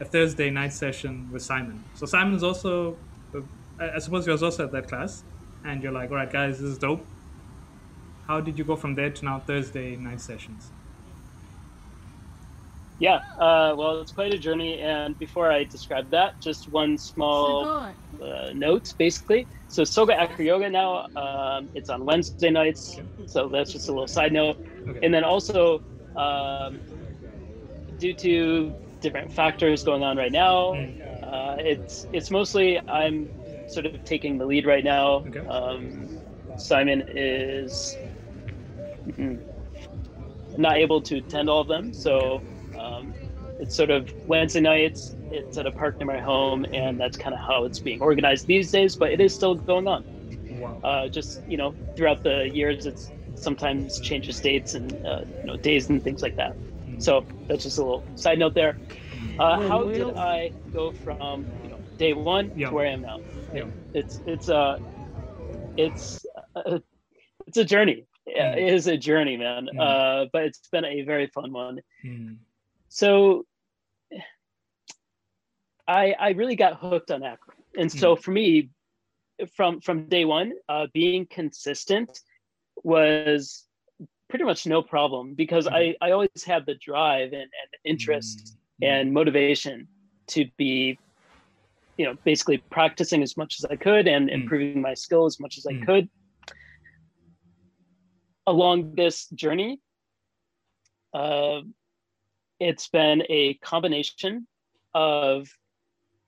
[0.00, 1.84] a Thursday night session with Simon?
[1.94, 2.96] So Simon's also,
[3.78, 5.22] I suppose he was also at that class,
[5.64, 7.06] and you're like, all right, guys, this is dope
[8.26, 10.70] how did you go from there to now Thursday night sessions?
[12.98, 14.80] Yeah, uh, well, it's quite a journey.
[14.80, 17.70] And before I describe that, just one small
[18.22, 19.48] uh, note, basically.
[19.68, 22.98] So Sogo Acro Yoga now, um, it's on Wednesday nights.
[23.26, 24.56] So that's just a little side note.
[24.88, 25.00] Okay.
[25.02, 25.80] And then also,
[26.16, 26.82] um,
[27.98, 30.96] due to different factors going on right now, Mm.
[31.22, 33.30] uh, it's it's mostly I'm
[33.66, 35.26] sort of taking the lead right now.
[35.26, 35.40] Okay.
[35.48, 36.08] Um,
[36.56, 37.98] Simon is
[39.06, 39.40] mm,
[40.56, 42.44] not able to attend all of them, so
[43.58, 45.16] it's sort of Wednesday nights.
[45.30, 48.46] It's at a park near my home, and that's kind of how it's being organized
[48.46, 48.96] these days.
[48.96, 50.04] But it is still going on.
[50.48, 50.80] wow.
[50.82, 55.56] Uh, just you know, throughout the years, it's sometimes changes dates and uh, you know
[55.58, 56.52] days and things like that.
[56.98, 58.78] So that's just a little side note there.
[59.38, 62.68] Uh, how did I go from you know day one Yeah.
[62.68, 63.18] to where I am now?
[63.52, 63.64] Yeah.
[63.92, 64.80] It's it's a
[65.76, 66.80] it's a,
[67.46, 68.06] it's a journey.
[68.26, 68.58] Yeah, Mm.
[68.58, 69.68] It is a journey, man.
[69.72, 69.80] Mm.
[69.80, 71.80] Uh, but it's been a very fun one.
[72.04, 72.38] Mm.
[72.96, 73.44] So
[75.86, 78.70] I I really got hooked on acro, and so for me,
[79.54, 82.20] from from day one, uh, being consistent
[82.84, 83.66] was
[84.28, 88.82] pretty much no problem because I I always had the drive and, and interest Mm.
[88.82, 89.88] and motivation
[90.28, 90.98] to be
[91.98, 94.40] you know basically practicing as much as i could and Mm.
[94.40, 95.86] improving my skill as much as i Mm.
[95.86, 96.08] could
[98.46, 99.80] along this journey
[101.14, 101.60] uh,
[102.60, 104.46] it's been a combination
[104.94, 105.48] of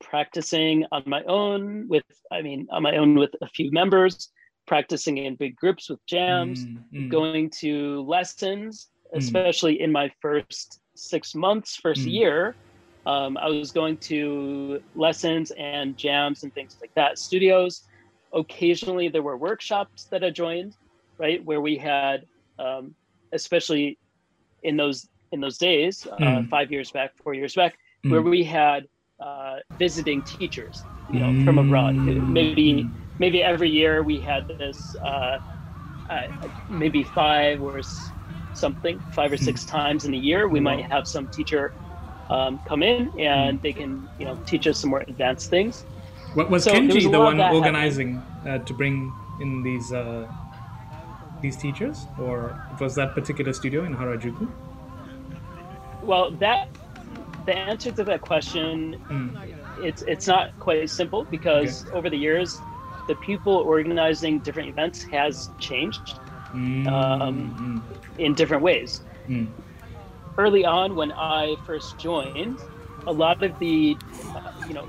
[0.00, 4.30] practicing on my own with i mean on my own with a few members
[4.66, 9.18] practicing in big groups with jams Mm, mm, going to lessons Mm.
[9.18, 12.12] especially in my first six months first Mm.
[12.12, 12.56] year
[13.06, 17.18] um, I was going to lessons and jams and things like that.
[17.18, 17.82] Studios.
[18.34, 20.76] Occasionally, there were workshops that I joined,
[21.18, 22.24] right, where we had,
[22.58, 22.94] um,
[23.32, 23.98] especially
[24.62, 26.48] in those in those days, uh, Mm.
[26.48, 28.10] five years back, four years back, Mm.
[28.10, 28.88] where we had
[29.20, 31.94] uh, visiting teachers, you know, from abroad.
[31.96, 32.28] Mm.
[32.28, 32.88] Maybe
[33.18, 35.38] maybe every year we had this, uh,
[36.08, 36.20] uh,
[36.68, 37.80] maybe five or
[38.52, 41.74] something, five or six times in a year, we might have some teacher
[42.30, 45.84] um, come in and they can, you know, teach us some more advanced things.
[46.34, 49.10] What was So Kenji the one organizing uh, to bring
[49.40, 50.26] in these uh,
[51.42, 54.46] these teachers, or was that particular studio in Harajuku?
[56.08, 56.60] Well, that
[57.46, 59.36] the answer to that question Mm.
[59.76, 62.62] it's it's not quite as simple because over the years
[63.06, 66.20] the people organizing different events has changed
[66.54, 67.36] Mm, Um,
[68.16, 69.04] in different ways.
[69.28, 69.64] Mm, mm,
[70.38, 72.58] early on when i first joined
[73.06, 73.98] a lot of the
[74.34, 74.86] uh, you know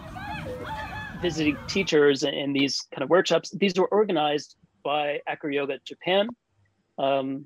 [1.15, 6.29] visiting teachers and these kind of workshops these were organized by acro yoga japan
[6.97, 7.45] um,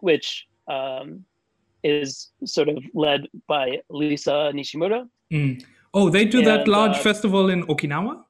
[0.00, 1.24] which um,
[1.86, 5.00] is sort of led by lisa nishimura
[5.32, 5.64] mm.
[5.98, 8.22] Oh, they do that large uh, festival in Okinawa.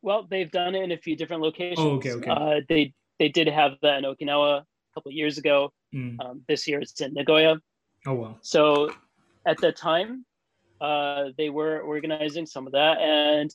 [0.00, 1.80] Well, they've done it in a few different locations.
[1.80, 2.30] Oh, okay, okay.
[2.30, 5.72] Uh, they they did have that in Okinawa a couple of years ago.
[5.92, 6.20] Mm.
[6.24, 7.60] Um, this year it's in Nagoya.
[8.06, 8.36] Oh wow.
[8.42, 8.92] So
[9.44, 10.24] at that time,
[10.80, 13.52] uh, they were organizing some of that, and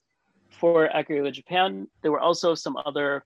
[0.49, 3.23] for Acro Japan, there were also some other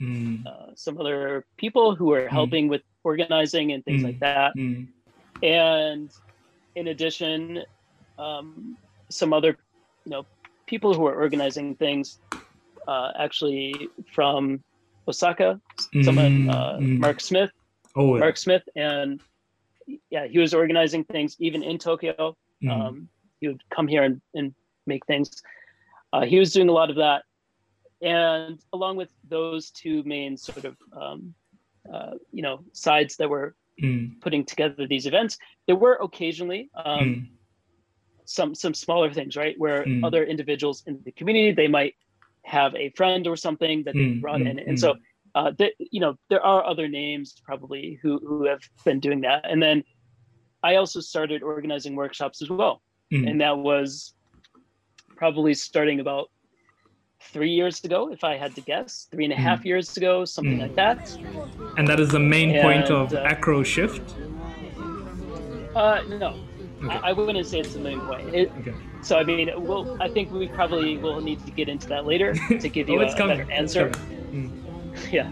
[0.00, 4.06] Mm, uh, some other people who are helping with organizing and things Mm.
[4.06, 4.56] like that.
[4.56, 4.86] mm,
[5.42, 6.10] And
[6.74, 7.62] in addition,
[8.18, 8.76] um,
[9.10, 9.56] some other
[10.04, 10.26] you know
[10.66, 12.18] people who are organizing things
[12.88, 14.62] uh, actually from
[15.08, 15.60] Osaka,
[16.04, 16.98] someone mm, uh, mm.
[16.98, 17.50] Mark Smith,
[17.96, 18.20] Oh, yeah.
[18.20, 19.20] Mark Smith, and
[20.10, 22.36] yeah, he was organizing things even in Tokyo.
[22.62, 23.08] Mm, Um,
[23.40, 24.54] he would come here and, and
[24.86, 25.42] make things.
[26.12, 27.24] Uh, he was doing a lot of that,
[28.02, 31.34] and along with those two main sort of um,
[31.92, 37.22] uh, you know sides that were mm, putting together these events, there were occasionally um,
[37.22, 37.26] mm,
[38.24, 40.04] some some smaller things, right, where Mm.
[40.04, 41.94] other individuals in the community they might
[42.44, 44.78] have a friend or something that they Mm, brought in, and mm.
[44.78, 44.94] so
[45.34, 49.44] uh, th- you know there are other names probably who who have been doing that,
[49.50, 49.82] and then
[50.62, 52.82] I also started organizing workshops as well,
[53.12, 54.14] and that was
[55.16, 56.28] probably starting about
[57.20, 60.58] three years ago, if I had to guess, three and a half years ago, something
[60.58, 60.62] Mm.
[60.62, 61.16] like that.
[61.76, 64.14] And that is the main point And, of uh, Acro Shift.
[65.74, 66.34] Uh, no,
[66.82, 66.96] Okay.
[67.02, 68.34] I, I wouldn't say it's the main point.
[68.34, 68.74] It, Okay.
[69.02, 72.34] So I mean, we'll, I think we probably will need to get into that later
[72.60, 73.90] to give you oh, a, a better answer.
[74.32, 74.50] Mm,
[75.12, 75.30] Yeah,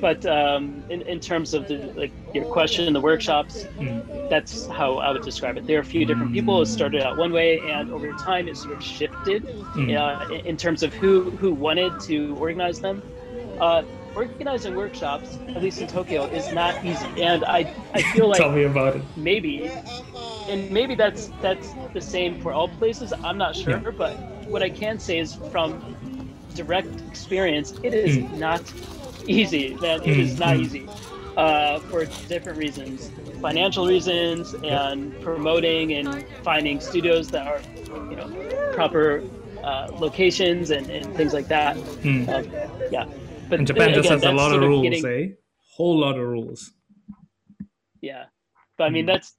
[0.00, 4.66] but um, in in terms of the like your question, in the workshops, mm, that's
[4.68, 5.66] how I would describe it.
[5.66, 6.60] There are a few different people.
[6.62, 10.40] It started out one way, and over time, it sort of shifted mm, uh, in-
[10.50, 13.02] in terms of who who wanted to organize them.
[13.60, 13.82] Uh,
[14.14, 18.52] organizing workshops, at least in Tokyo, is not easy, and I I feel like Tell
[18.52, 19.02] me about it.
[19.16, 19.70] maybe
[20.48, 23.90] and maybe that's that's the same for all places i'm not sure Yeah.
[23.96, 24.14] but
[24.52, 25.82] what i can say is from
[26.54, 28.30] direct experience it is Mm.
[28.30, 28.62] not
[29.40, 30.60] easy man it is Mm, not mm.
[30.60, 30.84] easy
[31.36, 33.10] uh, for different reasons
[33.42, 37.60] financial reasons and promoting and finding studios that are
[38.10, 38.28] you know
[38.72, 39.22] proper
[39.64, 42.28] uh, locations and, and things like that Mm.
[42.28, 42.44] um,
[42.90, 43.04] yeah
[43.48, 45.34] but And Japan just again, has a lot of rules, getting- eh?
[45.76, 46.72] Whole lot of rules.
[48.00, 48.24] yeah
[48.78, 49.08] but i mean Mm.
[49.12, 49.34] that's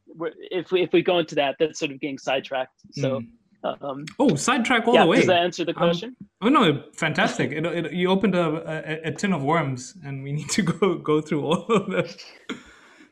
[0.59, 3.27] if we if we go into that that's sort of getting sidetracked so Mm.
[3.63, 5.17] Um Oh, sidetrack all yeah the way.
[5.17, 7.51] does that answer the Um, question Oh no, fantastic!
[7.51, 10.95] It, it, you opened a, a, a tin of worms, and we need to go
[10.99, 12.05] go through all of them.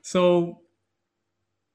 [0.04, 0.62] So,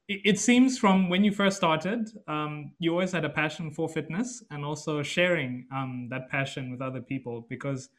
[0.07, 3.89] it, it seems from when you first started, um, you always had a passion for
[3.89, 7.45] fitness and also sharing um, that passion with other people.
[7.49, 7.89] Because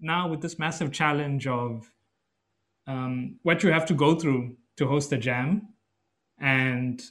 [0.00, 1.90] now, with this massive challenge of
[2.86, 5.68] um, what you have to go through to host a jam,
[6.40, 7.02] and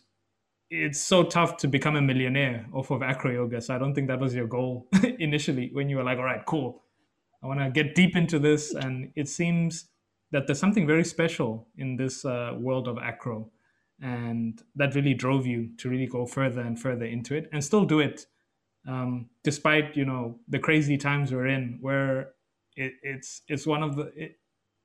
[0.74, 3.62] it's so tough to become a millionaire off of acro yoga.
[3.62, 4.88] So I don't think that was your goal
[5.20, 6.82] initially when you were like, all right, cool.
[7.44, 8.74] I want to get deep into this.
[8.74, 9.90] And it seems
[10.32, 13.52] that there's something very special in this uh, world of acro.
[14.02, 17.86] And that really drove you to really go further and further into it and still
[17.86, 18.26] do it.
[18.88, 22.32] Um, despite, you know, the crazy times we're in where
[22.76, 24.40] it, it's, it's one of the it,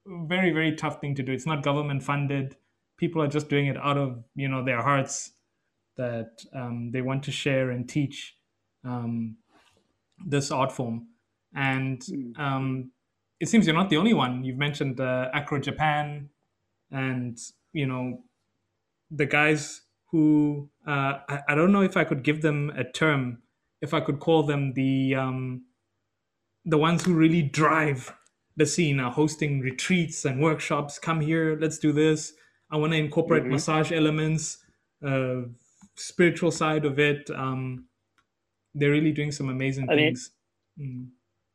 [0.06, 1.32] very, very tough thing to do.
[1.32, 2.56] It's not government funded.
[2.98, 5.32] People are just doing it out of, you know, their hearts
[5.98, 8.36] that um, they want to share and teach
[8.84, 9.36] um,
[10.26, 11.08] this art form.
[11.54, 12.38] And Mm.
[12.38, 12.90] um,
[13.40, 14.44] it seems you're not the only one.
[14.44, 16.30] You've mentioned uh, Acro Japan,
[16.90, 17.38] and
[17.72, 18.24] you know
[19.10, 23.42] the guys who uh, I, I, don't know if I could give them a term,
[23.80, 25.64] if I could call them the um,
[26.64, 28.14] the ones who really drive
[28.56, 30.98] the scene, are hosting retreats and workshops.
[30.98, 32.32] Come here, let's do this.
[32.70, 33.52] I want to incorporate mm-hmm.
[33.52, 34.58] massage elements,
[35.06, 35.42] uh,
[35.98, 37.30] spiritual side of it.
[37.30, 37.86] Um,
[38.74, 40.30] they're really doing some amazing I things.
[40.76, 41.06] Mean, mm.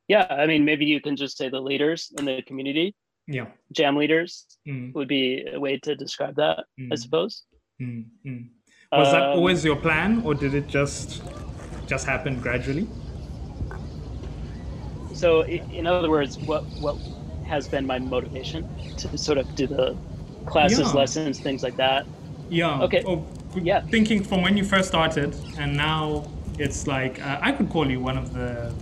[0.08, 2.94] Yeah, I mean, maybe you can just say the leaders in the community.
[3.26, 4.94] Yeah, jam leaders mm.
[4.94, 6.92] would be a way to describe that, mm.
[6.92, 7.44] I suppose.
[7.82, 8.50] Mm, mm.
[8.92, 11.24] Was um, that always your plan, or did it just
[11.88, 12.88] just happen gradually?
[15.14, 16.98] So, in other words, what what
[17.48, 19.96] has been my motivation to sort of do the
[20.46, 21.00] classes, yeah.
[21.00, 22.06] lessons, things like that?
[22.50, 22.82] Yeah.
[22.82, 23.04] Okay.
[23.08, 23.26] Oh,
[23.56, 23.82] yeah.
[23.92, 28.02] Thinking from when you first started, and now it's like uh, I could call you
[28.02, 28.78] one of the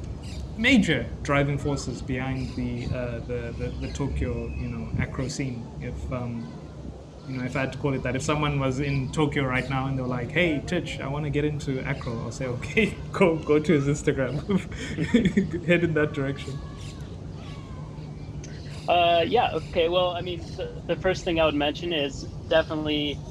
[0.57, 5.73] major driving forces behind the uh, the, the, the Tokyo, you know, acro scene.
[5.79, 6.55] If um,
[7.25, 9.69] you know, if I had to call it that, if someone was in Tokyo right
[9.69, 12.47] now and they were like, "Hey, Titch, I want to get into acro," I'll say,
[12.47, 14.45] "Okay, go go to his Instagram,
[15.67, 16.61] head in that direction."
[18.87, 19.49] Uh, yeah.
[19.55, 19.89] Okay.
[19.89, 23.21] Well, I mean, the, the first thing I would mention is definitely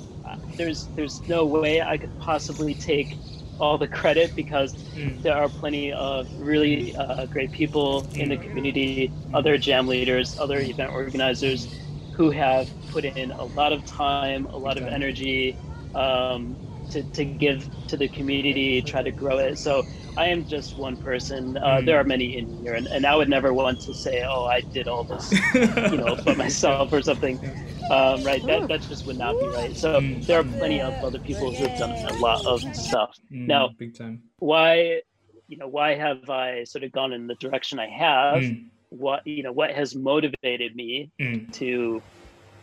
[0.56, 3.16] there's there's no way I could possibly take
[3.58, 5.22] all the credit because mm.
[5.22, 10.58] there are plenty of really uh, great people in the community, other jam leaders, other
[10.60, 11.68] event organizers
[12.14, 15.56] who have put in a lot of time, a lot of energy
[15.94, 16.56] um,
[16.90, 19.58] to, to give to the community, try to grow it.
[19.58, 19.84] So
[20.16, 21.56] I am just one person.
[21.56, 21.86] Uh, mm.
[21.86, 24.60] There are many in here, and, and I would never want to say, "Oh, I
[24.60, 27.38] did all this, you know, for myself or something."
[27.90, 28.44] Um, right?
[28.46, 29.76] That that just would not be right.
[29.76, 30.24] So mm.
[30.24, 33.16] there are plenty of other people who have done a lot of stuff.
[33.32, 34.22] Mm, now, big time.
[34.38, 35.02] Why,
[35.48, 38.42] you know, why have I sort of gone in the direction I have?
[38.42, 38.66] Mm.
[38.90, 41.52] What you know, what has motivated me mm.
[41.54, 42.00] to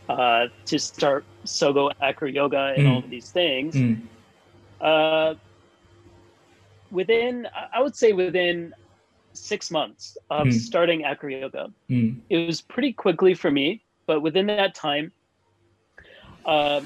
[0.07, 3.75] uh, to start Sogo Acro Yoga and all of these things?
[4.79, 5.33] Uh,
[6.91, 8.73] within i would say within
[9.33, 10.53] six months of mm.
[10.53, 12.15] starting acro yoga mm.
[12.29, 15.11] it was pretty quickly for me but within that time
[16.47, 16.81] uh,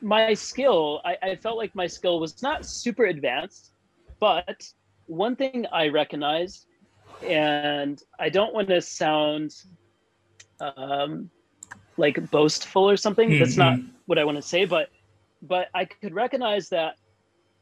[0.00, 3.72] my skill I, I, felt like my skill was not super advanced
[4.18, 4.66] but
[5.06, 6.66] one thing i recognized
[7.22, 9.54] and i don't want to sound
[10.60, 11.30] um,
[11.96, 13.38] like boastful or something mm-hmm.
[13.40, 14.88] that's not what i want to say but
[15.42, 16.96] but i could recognize that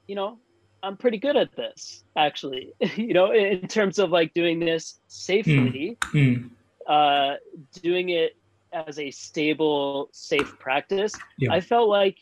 [0.06, 0.38] you know
[0.84, 2.72] I'm pretty good at this, actually.
[2.96, 6.50] you know, in terms of like doing this safely, mm.
[6.50, 6.50] Mm.
[6.88, 7.36] Uh,
[7.80, 8.36] doing it
[8.72, 11.12] as a stable, safe practice.
[11.38, 11.52] Yeah.
[11.52, 12.18] I felt like,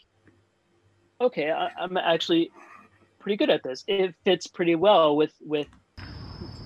[1.20, 2.50] okay, I, I'm actually
[3.18, 3.84] pretty good at this.
[3.86, 5.68] It fits pretty well with with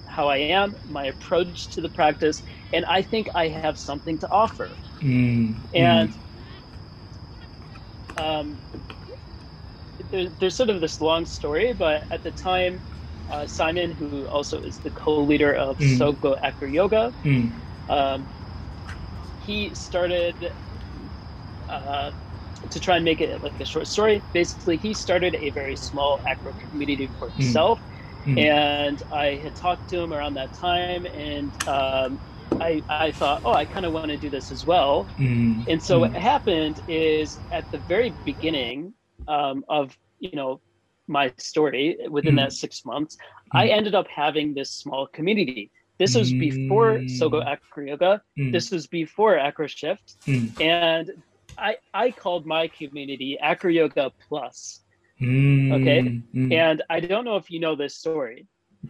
[0.06, 2.42] how I am, my approach to the practice,
[2.72, 4.70] and I think I have something to offer.
[5.02, 5.56] Mm.
[5.74, 6.14] And
[8.16, 8.58] um,
[10.10, 12.82] there, there's sort of this long story, but at the time,
[13.28, 15.98] uh, Simon, who also is the co-leader of mm.
[15.98, 17.60] Sogo Acro Yoga, mm.
[17.88, 18.28] um,
[19.44, 20.52] he started
[21.68, 22.10] uh,
[22.70, 24.24] to try and make it like a short story.
[24.32, 27.34] Basically, he started a very small acro community for mm.
[27.36, 27.80] himself,
[28.26, 28.38] mm.
[28.42, 32.20] and I had talked to him around that time, and um,
[32.60, 35.08] I, I thought, oh, I kind of want to do this as well.
[35.18, 35.64] Mm.
[35.68, 36.20] And so what mm.
[36.20, 38.94] happened is at the very beginning
[39.28, 40.60] um, of you know
[41.06, 42.38] my story within mm.
[42.38, 43.60] that six months, mm.
[43.60, 45.70] I ended up having this small community.
[45.98, 48.22] This was before Sogo Acro Yoga.
[48.38, 48.52] Mm.
[48.52, 50.60] This was before Acroshift, mm.
[50.60, 51.10] and
[51.56, 54.80] I I called my community Acro Yoga Plus.
[55.20, 55.72] Mm.
[55.80, 56.52] Okay, mm.
[56.52, 58.46] and I don't know if you know this story.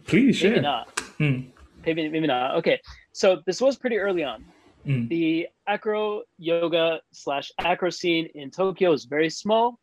[0.07, 1.01] Please maybe not.
[1.19, 2.55] Maybe maybe not.
[2.55, 4.43] Okay, so this was pretty early on.
[4.85, 9.79] The acro yoga slash acro scene in Tokyo is very small.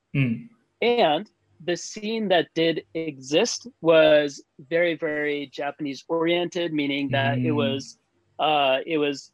[0.80, 1.28] And
[1.64, 7.46] the scene that did exist was very, very Japanese oriented, meaning that mm.
[7.46, 7.98] it was,
[8.38, 9.32] uh, it was,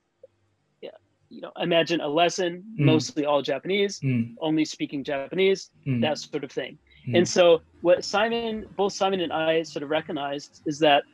[1.31, 2.85] you know, imagine a lesson, mm.
[2.85, 4.35] mostly all Japanese, mm.
[4.41, 6.01] only speaking Japanese, mm.
[6.01, 6.79] that sort of thing.
[7.07, 7.19] Mm.
[7.19, 11.05] And so, what Simon, both Simon and I sort of recognized is that,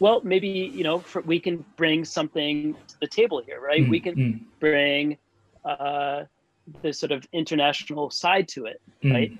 [0.00, 3.88] well, maybe, you know, for, we can bring something to the table here, right?
[3.88, 5.18] We can bring,
[5.64, 6.24] uh,
[6.82, 9.12] this sort of international side to it, mm.
[9.12, 9.32] right?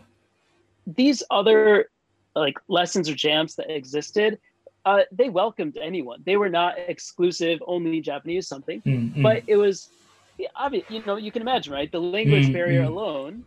[0.87, 1.89] These other
[2.35, 4.39] like lessons or jams that existed,
[4.85, 6.23] uh, they welcomed anyone.
[6.25, 9.91] They were not exclusive, only Japanese something, mm, but it was
[10.57, 10.85] obvious.
[10.89, 11.91] You know, you can imagine, right?
[11.91, 13.45] The language mm, barrier alone,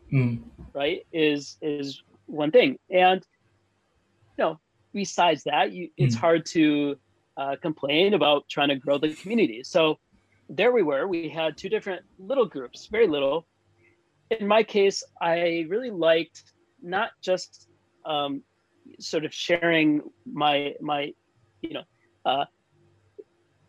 [0.74, 3.26] right, is is one thing, and
[4.38, 4.60] you know,
[4.94, 6.98] besides that, you, it's hard to
[7.38, 9.64] uh, complain about trying to grow the community.
[9.64, 10.00] So
[10.50, 11.08] there we were.
[11.08, 13.48] We had two different little groups, very little,
[14.30, 16.44] in my case, I really liked
[16.86, 17.68] not just
[18.06, 18.44] um,
[19.00, 21.14] sort of sharing my my
[21.62, 21.84] you know
[22.26, 22.46] uh,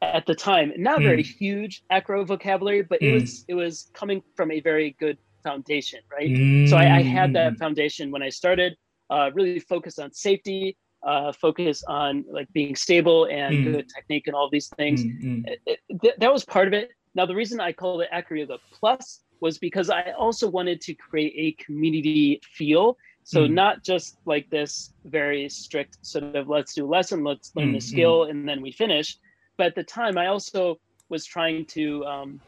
[0.02, 1.36] at the time not very Mm.
[1.38, 3.12] huge acro vocabulary but it Mm.
[3.12, 6.32] was it was coming from a very good foundation right
[6.64, 7.58] so I, I had that Mm.
[7.58, 8.76] foundation when i started
[9.10, 13.64] uh, really focused on safety uh, focus on like being stable and Mm.
[13.64, 16.74] good technique and all these things Mm, mm, it- it- th- that was part of
[16.74, 16.90] it.
[17.14, 20.94] Now, the reason I called it Acro Yoga Plus was because I also wanted to
[20.94, 22.96] create a community feel.
[23.24, 23.54] So Mm.
[23.54, 27.74] not just like this very strict sort of let's do a lesson, let's learn Mm,
[27.74, 29.16] the skill, and then we finish.
[29.58, 30.76] But at the time, I also
[31.08, 32.40] was trying to, um,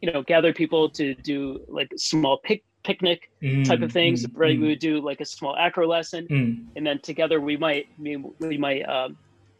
[0.00, 3.28] you know, gather people to do like small pic- picnic
[3.64, 4.24] type of things.
[4.34, 6.28] right, we would do like a small acro lesson,
[6.76, 9.16] and then together we might we, we might um,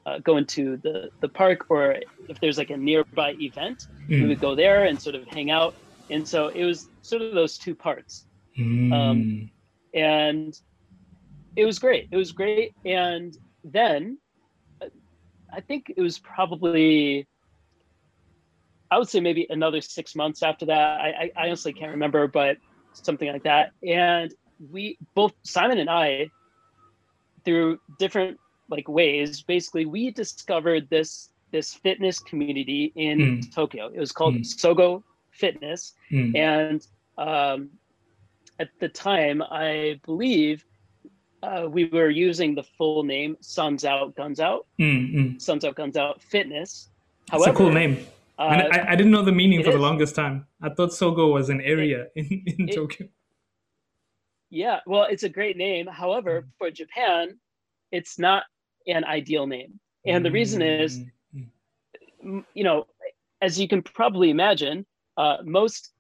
[0.07, 1.97] uh, go into the the park or
[2.29, 3.83] if there's like a nearby event
[4.19, 5.75] we would go there and sort of hang out
[6.11, 8.27] and so it was sort of those two parts.
[8.59, 9.51] Mm, um,
[9.95, 10.55] and
[11.57, 12.07] it was great.
[12.11, 12.73] It was great.
[12.85, 14.19] And then
[14.83, 14.87] uh,
[15.53, 17.27] i think it was probably
[18.91, 21.01] i would say maybe another six months after that.
[21.01, 22.57] I, I, I honestly can't remember but
[22.93, 23.71] something like that.
[23.87, 24.33] And
[24.71, 26.31] we both simon and i
[27.45, 28.39] through different
[28.69, 33.53] like ways basically we discovered this this fitness community in Mm.
[33.55, 33.91] tokyo.
[33.93, 34.41] It was called Mm.
[34.45, 36.87] sogo fitness mm, and
[37.19, 37.71] um,
[38.59, 40.65] at the time, I believe
[41.43, 45.43] uh, we were using the full name Suns Out, Guns Out, mm, mm.
[45.43, 46.89] Suns Out, Guns Out Fitness.
[47.33, 48.07] It's a cool name.
[48.39, 50.47] uh, I, I, didn't know the meaning it for the longest time.
[50.61, 53.09] I thought Sogo was an area in, in it- Tokyo.
[54.51, 55.87] yeah, well, it's a great name.
[55.87, 57.39] However, for Japan,
[57.91, 58.45] it's not
[58.87, 59.81] an ideal name.
[60.05, 61.01] And the reason is,
[62.25, 62.87] Mm, you know,
[63.41, 64.87] as you can probably imagine,
[65.17, 65.91] uh, most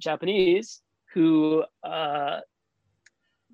[0.00, 0.80] Japanese
[1.12, 2.40] who, uh,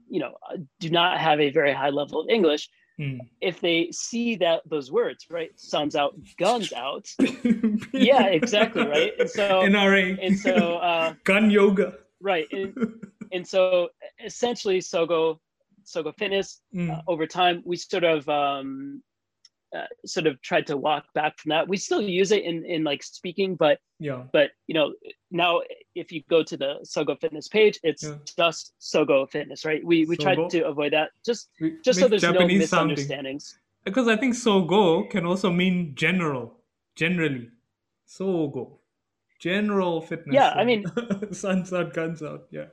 [0.09, 2.68] you know, uh, do not have a very high level of English,
[3.01, 7.07] mm, if they see that those words, right, suns out, guns out,
[7.92, 9.12] yeah, exactly, right.
[9.18, 10.18] And so, NRA.
[10.22, 11.94] and so, uh, Gun yoga.
[12.20, 12.74] right, and,
[13.32, 13.88] and so
[14.24, 15.38] essentially, Sogo,
[15.84, 19.03] Sogo Fitness, Mm, uh, over time, we sort of, um,
[19.74, 21.66] uh, sort of tried to walk back from that.
[21.68, 24.24] We still use it in in like speaking, but yeah.
[24.32, 24.94] but you know
[25.30, 25.60] now
[25.94, 28.16] if you go to the Sogo Fitness page, it's Yeah.
[28.36, 29.84] just Sogo Fitness, right?
[29.84, 32.94] We we tried to avoid that just We just so there's no Japanese sounding.
[32.94, 33.58] misunderstandings.
[33.84, 36.58] Because I think Sogo can also mean general,
[36.96, 37.50] generally.
[38.08, 38.78] Sogo.
[39.40, 40.34] General fitness.
[40.34, 40.84] Yeah, I mean-
[41.32, 42.46] Suns out, guns out.
[42.50, 42.66] Yeah.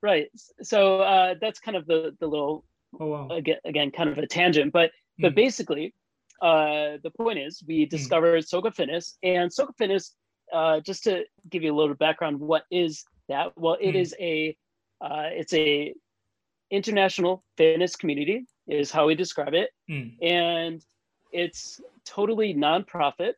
[0.00, 0.28] Right.
[0.62, 2.64] So uh, that's kind of the the little
[3.00, 3.28] Oh, wow.
[3.30, 4.90] again, again kind of a tangent, but
[5.20, 5.36] but Mm.
[5.36, 5.94] basically,
[6.42, 10.14] uh, the point is we discovered Sogo Fitness, and Sogo Fitness.
[10.52, 13.52] Uh, just to give you a little background, what is that?
[13.56, 14.00] Well, it Mm.
[14.00, 14.56] is a
[15.00, 15.94] uh, it's a
[16.70, 20.84] international fitness community is how we describe it, Mm, and
[21.32, 23.34] it's totally nonprofit,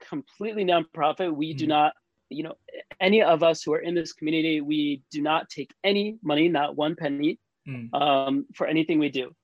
[0.00, 1.32] completely nonprofit.
[1.34, 1.68] We do Mm.
[1.68, 1.92] not,
[2.30, 2.54] you know,
[3.00, 6.76] any of us who are in this community, we do not take any money, not
[6.76, 7.38] one penny
[7.68, 9.34] mm, um, for anything we do.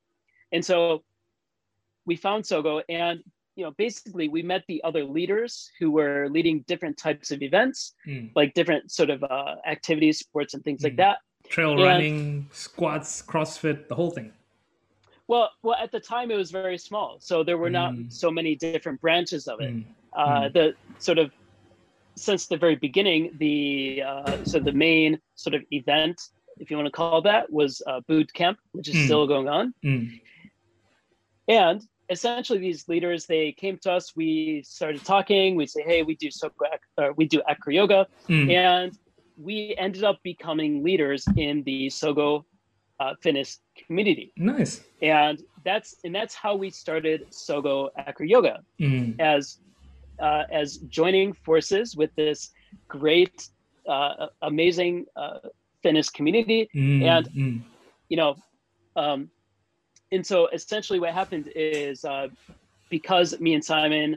[0.52, 1.02] And so
[2.06, 3.22] we found Sogo, and
[3.56, 7.94] you know, basically, we met the other leaders who were leading different types of events,
[8.06, 8.30] mm.
[8.34, 10.98] like different sort of uh, activities, sports, and things like Mm.
[10.98, 11.18] that.
[11.48, 14.30] Trail And- running, squats, CrossFit, the whole thing.
[15.26, 18.12] Well, well, at the time, it was very small, so there were not Mm.
[18.12, 19.72] so many different branches of it.
[19.74, 21.30] Mm, Uh, the sort of
[22.14, 26.16] since the very beginning, the uh, so the main sort of event,
[26.58, 29.04] if you want to call that, was uh, boot camp, which is Mm.
[29.04, 29.74] still going on.
[29.84, 30.20] mm,
[31.48, 34.14] And essentially, these leaders they came to us.
[34.16, 35.56] We started talking.
[35.56, 36.50] We say, "Hey, we do so
[37.16, 38.52] we do acro yoga," mm.
[38.52, 38.92] and
[39.36, 42.44] we ended up becoming leaders in the Sogo
[43.00, 44.32] uh, fitness community.
[44.36, 44.82] Nice.
[45.02, 49.58] And that's and that's how we started Sogo acro yoga Mm, as
[50.22, 52.50] uh, as joining forces with this
[52.88, 53.48] great,
[53.88, 55.38] uh, amazing uh,
[55.82, 57.60] fitness community mm, And- mm,
[58.08, 58.36] you know
[58.96, 59.30] um
[60.12, 62.28] and so essentially what happened is uh
[62.90, 64.16] because me and simon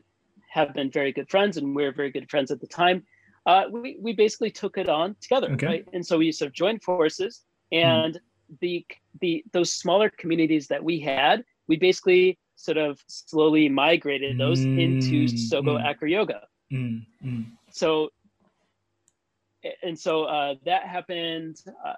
[0.49, 3.03] have been very good friends and we are very good friends at the time
[3.45, 5.65] uh we, we basically took it on together Okay.
[5.67, 8.19] right and so we sort of joined forces and
[8.61, 8.85] the
[9.21, 15.25] the those smaller communities that we had we basically sort of slowly migrated those into
[15.25, 15.85] Mm, sogo mm.
[15.85, 16.41] acro yoga
[16.73, 17.45] mm, mm.
[17.71, 18.09] so
[19.83, 21.93] and so uh, that happened uh,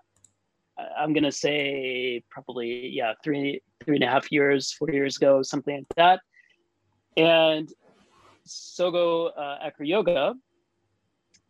[0.98, 5.76] i'm gonna say probably yeah three three and a half years four years ago something
[5.78, 6.20] like that
[7.18, 7.70] and
[8.48, 10.34] sogo uh, acro yoga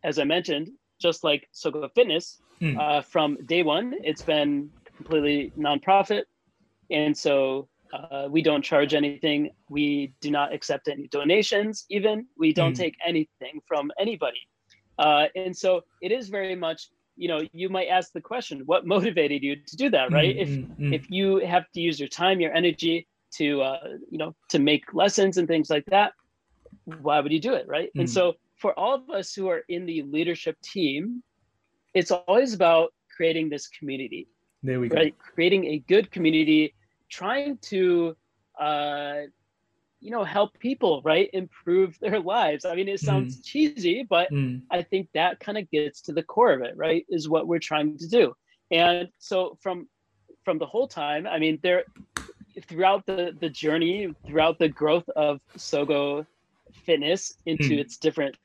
[0.03, 0.69] as i mentioned
[0.99, 2.77] just like Sogo Fitness, Mm.
[2.79, 6.25] uh, from day one, it's been completely nonprofit,
[6.91, 9.49] and so uh, we don't charge anything.
[9.67, 11.85] We do not accept any donations.
[11.89, 12.77] Even we don't Mm.
[12.77, 14.37] take anything from anybody,
[14.99, 16.87] uh, and so it is very much.
[17.17, 20.35] You know, you might ask the question, what motivated you to do that, right?
[20.35, 20.91] Mm, if mm, mm.
[20.91, 23.07] if you have to use your time, your energy
[23.37, 26.13] to uh, you know to make lessons and things like that,
[27.01, 27.89] why would you do it, right?
[27.97, 28.13] And Mm.
[28.13, 31.23] so for all of us who are in the leadership team,
[31.93, 34.27] it's always about creating this community,
[34.63, 34.95] there we go.
[34.95, 35.15] right?
[35.19, 36.73] Creating a good community,
[37.09, 38.15] trying to
[38.59, 39.13] uh,
[40.01, 41.29] you know help people, right?
[41.33, 42.65] Improve their lives.
[42.65, 46.23] I mean, it sounds cheesy, but Mm, I think that kind of gets to the
[46.23, 47.05] core of it, right?
[47.09, 48.33] Is what we're trying to do.
[48.71, 49.87] And so from
[50.45, 51.85] from the whole time, I mean, there
[52.67, 56.25] throughout the the journey, throughout the growth of Sogo
[56.85, 57.79] Fitness into Hmm.
[57.79, 58.35] its different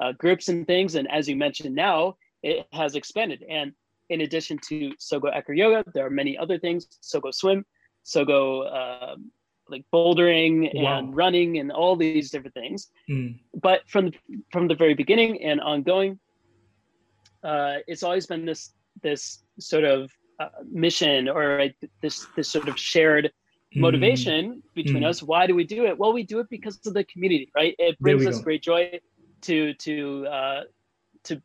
[0.00, 3.44] uh, groups and things, and as you mentioned now, it has expanded.
[3.48, 3.72] And
[4.10, 7.64] in addition to Sogo Acro Yoga, there are many other things: Sogo Swim,
[8.04, 8.66] Sogo
[9.12, 9.30] um,
[9.68, 10.98] like bouldering Wow.
[10.98, 14.12] and running, and all these different things mm, but from
[14.50, 16.18] from the very beginning and ongoing
[17.42, 20.10] uh, it's always been this this sort of
[20.40, 23.26] uh, mission or like, this this sort of shared
[23.76, 23.80] mm.
[23.80, 25.08] motivation between Mm.
[25.08, 27.74] us why do we do it well we do it because of the community right
[27.78, 28.42] it brings us go.
[28.44, 28.98] great joy
[29.42, 30.60] to to uh,
[31.24, 31.40] to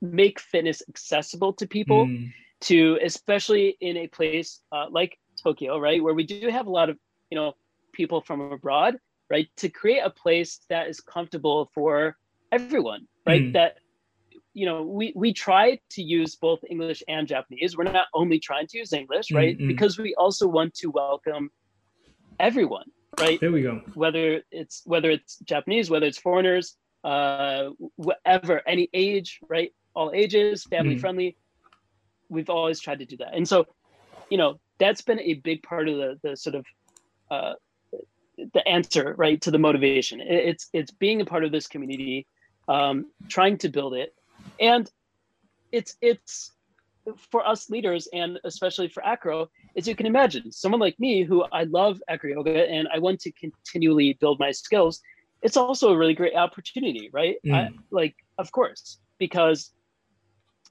[0.00, 6.02] make fitness accessible to people Mm, to especially in a place uh, like Tokyo, right,
[6.02, 6.98] where we do have a lot of
[7.30, 7.52] you know
[7.92, 8.96] people from abroad,
[9.30, 12.16] right, to create a place that is comfortable for
[12.52, 13.42] everyone, right?
[13.42, 13.52] Mm.
[13.54, 13.76] That
[14.54, 17.76] you know we we try to use both English and Japanese.
[17.76, 19.68] We're not only trying to use English, Mm, right, mm.
[19.68, 21.50] because we also want to welcome
[22.38, 22.86] everyone,
[23.20, 23.40] right?
[23.40, 23.80] there we go.
[23.94, 29.72] whether it's whether it's Japanese, whether it's foreigners, uh, whatever, any age, right?
[29.94, 31.00] All ages, family Mm.
[31.00, 31.36] friendly.
[32.28, 33.66] We've always tried to do that, and so,
[34.30, 36.64] you know, that's been a big part of the the sort of
[37.30, 37.54] uh,
[38.54, 40.20] the answer, right, to the motivation.
[40.20, 42.26] It's it's being a part of this community,
[42.68, 44.14] um, trying to build it,
[44.58, 44.90] and
[45.72, 46.52] it's it's
[47.30, 51.44] for us leaders and especially for acro as you can imagine someone like me who
[51.50, 55.00] i love acro yoga and i want to continually build my skills
[55.42, 57.78] it's also a really great opportunity right I, Mm.
[57.90, 59.72] like of course because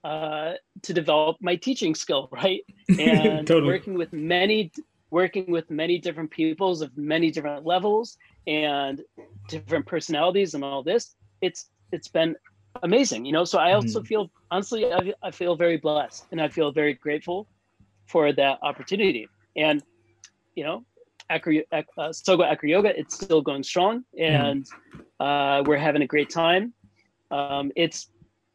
[0.04, 0.54] uh,
[0.84, 2.62] to develop my teaching skill right
[3.00, 3.74] and Totally.
[3.74, 4.72] working with many
[5.12, 9.02] working with many different peoples of many different levels and
[9.48, 12.36] different personalities and all this it's it's been
[12.84, 13.44] amazing you know?
[13.46, 14.04] So i also Mhm.
[14.04, 17.48] feel honestly I, I feel very blessed and i feel very grateful
[18.08, 19.30] for that opportunity.
[19.56, 19.84] And
[20.56, 20.86] you know
[21.30, 24.66] acro, Ac- uh, sogo acro yoga it's still going strong and
[25.20, 26.74] uh, we're having a great time.
[27.32, 28.08] Um, it's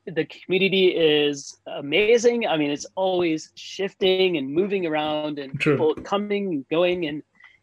[0.07, 5.72] the community is amazing i mean it's always shifting and moving around and True.
[5.74, 7.22] people coming and going and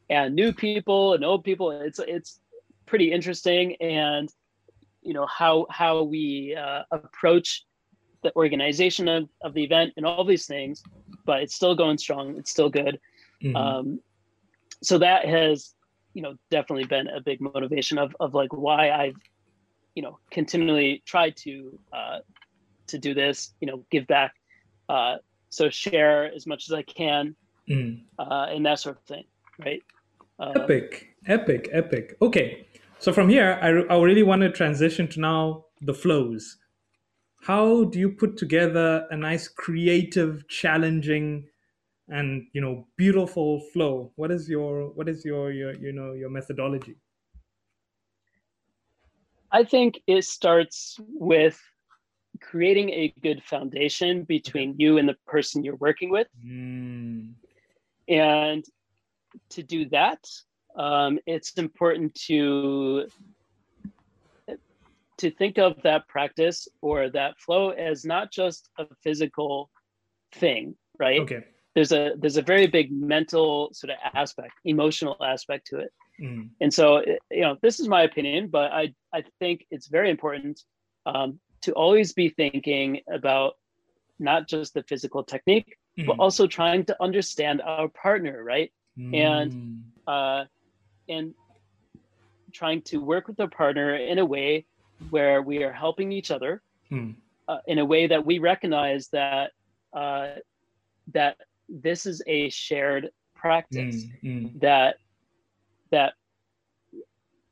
[0.09, 2.39] and new people and old people it's it's
[2.87, 4.29] pretty interesting and
[5.03, 7.65] you know how how we uh, approach
[8.23, 10.83] the organization of, of the event and all these things
[11.25, 12.99] but it's still going strong it's still good
[13.43, 13.55] Mhm.
[13.55, 13.99] um,
[14.83, 15.73] so that has
[16.13, 19.15] you know definitely been a big motivation of, of like why i've
[19.95, 22.19] you know continually tried to uh,
[22.87, 24.33] to do this you know give back
[24.89, 25.15] uh,
[25.49, 27.35] so share as much as i can
[27.69, 28.01] Mm.
[28.17, 29.23] uh, and that sort of thing
[29.63, 29.83] right
[30.39, 32.17] uh, Epic, epic, epic.
[32.21, 32.65] Okay,
[32.97, 36.57] so from here, I, I really want to transition to now the flows.
[37.43, 41.47] How do you put together a nice, creative, challenging,
[42.07, 44.11] and you know, beautiful flow?
[44.15, 46.95] What is your what is your your you know your methodology?
[49.51, 51.59] I think it starts with
[52.41, 56.27] creating a good foundation between you and the person you're working with.
[56.45, 57.33] Mm.
[58.07, 58.65] And
[59.49, 60.19] to do that,
[60.75, 63.07] um, it's important to
[65.17, 69.69] to think of that practice or that flow as not just a physical
[70.33, 71.19] thing, right?
[71.19, 71.43] Okay.
[71.75, 75.91] There's a there's a very big mental sort of aspect, emotional aspect to it.
[76.21, 76.49] Mm.
[76.61, 77.01] And so,
[77.31, 80.63] you know, this is my opinion, but I, I think it's very important
[81.05, 83.53] um, to always be thinking about
[84.19, 86.19] not just the physical technique, but Mm.
[86.19, 88.71] also trying to understand our partner, right?
[89.13, 89.81] and- Mm.
[90.07, 90.45] Uh,
[91.09, 91.33] and
[92.51, 94.65] trying to work with our partner in a way
[95.09, 96.61] where we are helping each other
[96.91, 97.15] Mm.
[97.47, 99.51] uh, in a way that we recognize that
[99.93, 100.35] uh,
[101.13, 104.23] that this is a shared practice Mm.
[104.23, 104.59] Mm.
[104.61, 104.97] that
[105.91, 106.13] that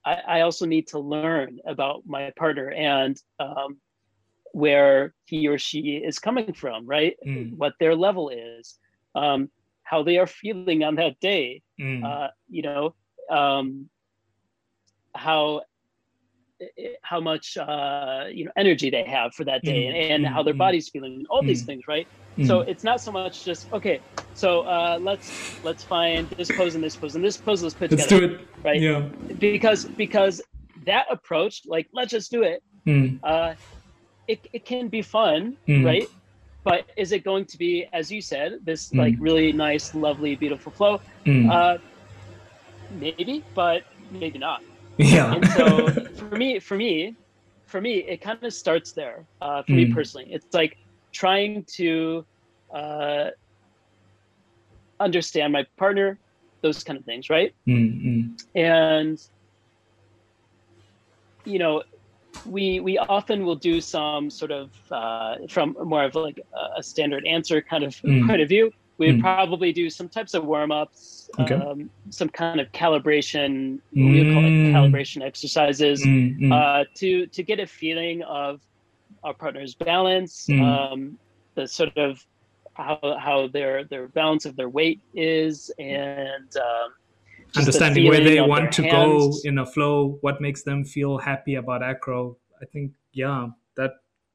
[0.05, 3.79] I, I also need to learn about my partner and um,
[4.53, 7.15] where he or she is coming from, right?
[7.25, 7.57] Mm.
[7.57, 8.77] What their level is,
[9.15, 9.49] um,
[9.83, 12.03] how they are feeling on that day, Mm.
[12.03, 12.95] uh, you know,
[13.29, 13.89] um,
[15.15, 15.61] how
[17.03, 20.43] how much uh, you know energy they have for that day Mm, and, and how
[20.43, 20.57] their mm.
[20.57, 21.65] body's feeling, all these Mm.
[21.65, 22.07] things, right?
[22.39, 22.47] Mm.
[22.47, 23.99] So it's not so much just okay.
[24.33, 27.61] So uh, let's let's find this pose and this pose and this pose.
[27.63, 28.47] Let's put let's together, do it.
[28.63, 28.81] right?
[28.81, 29.01] Yeah.
[29.39, 30.41] Because because
[30.85, 32.63] that approach, like let's just do it.
[32.87, 33.19] Mm.
[33.23, 33.53] Uh,
[34.27, 35.85] it it can be fun, Mm.
[35.85, 36.07] right?
[36.63, 38.97] But is it going to be, as you said, this Mm.
[38.99, 41.01] like really nice, lovely, beautiful flow?
[41.25, 41.49] Mm.
[41.51, 41.77] Uh,
[42.91, 44.61] maybe, but maybe not.
[44.97, 45.33] yeah.
[45.35, 45.87] And so
[46.19, 47.15] for me, for me,
[47.67, 49.25] for me, it kind of starts there.
[49.41, 49.93] Uh, for me Mm.
[49.93, 50.77] personally, it's like
[51.13, 52.25] trying to
[52.73, 53.29] uh,
[54.99, 56.19] understand my partner,
[56.61, 57.53] those kind of things, right?
[57.67, 59.17] Mm, mm, and
[61.45, 61.83] you know
[62.45, 66.39] we we often will do some sort of uh, from more of like
[66.77, 68.27] a- standard answer kind of Mm.
[68.27, 69.21] point of view we would Mm.
[69.21, 71.55] probably do some types of warm-ups Okay.
[71.55, 74.73] um, some kind of calibration we call it Mm.
[74.73, 76.51] calibration exercises mm, mm.
[76.51, 78.61] uh, to to get a feeling of
[79.23, 80.61] our partner's balance, Mm.
[80.61, 81.19] um,
[81.55, 82.25] the sort of
[82.73, 86.93] how how their their balance of their weight is, and um,
[87.51, 90.83] just the understanding where they want to their go in a flow, what makes them
[90.85, 92.37] feel happy about acro.
[92.61, 93.93] I think, yeah, that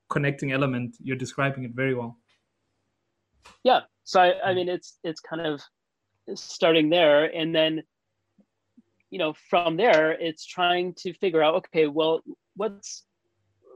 [0.08, 2.18] connecting element, you're describing it very well.
[3.62, 5.62] Yeah, so I, I mean, it's it's kind of
[6.34, 7.82] starting there, and then
[9.10, 12.22] you know from there, it's trying to figure out, okay, well,
[12.56, 13.04] what's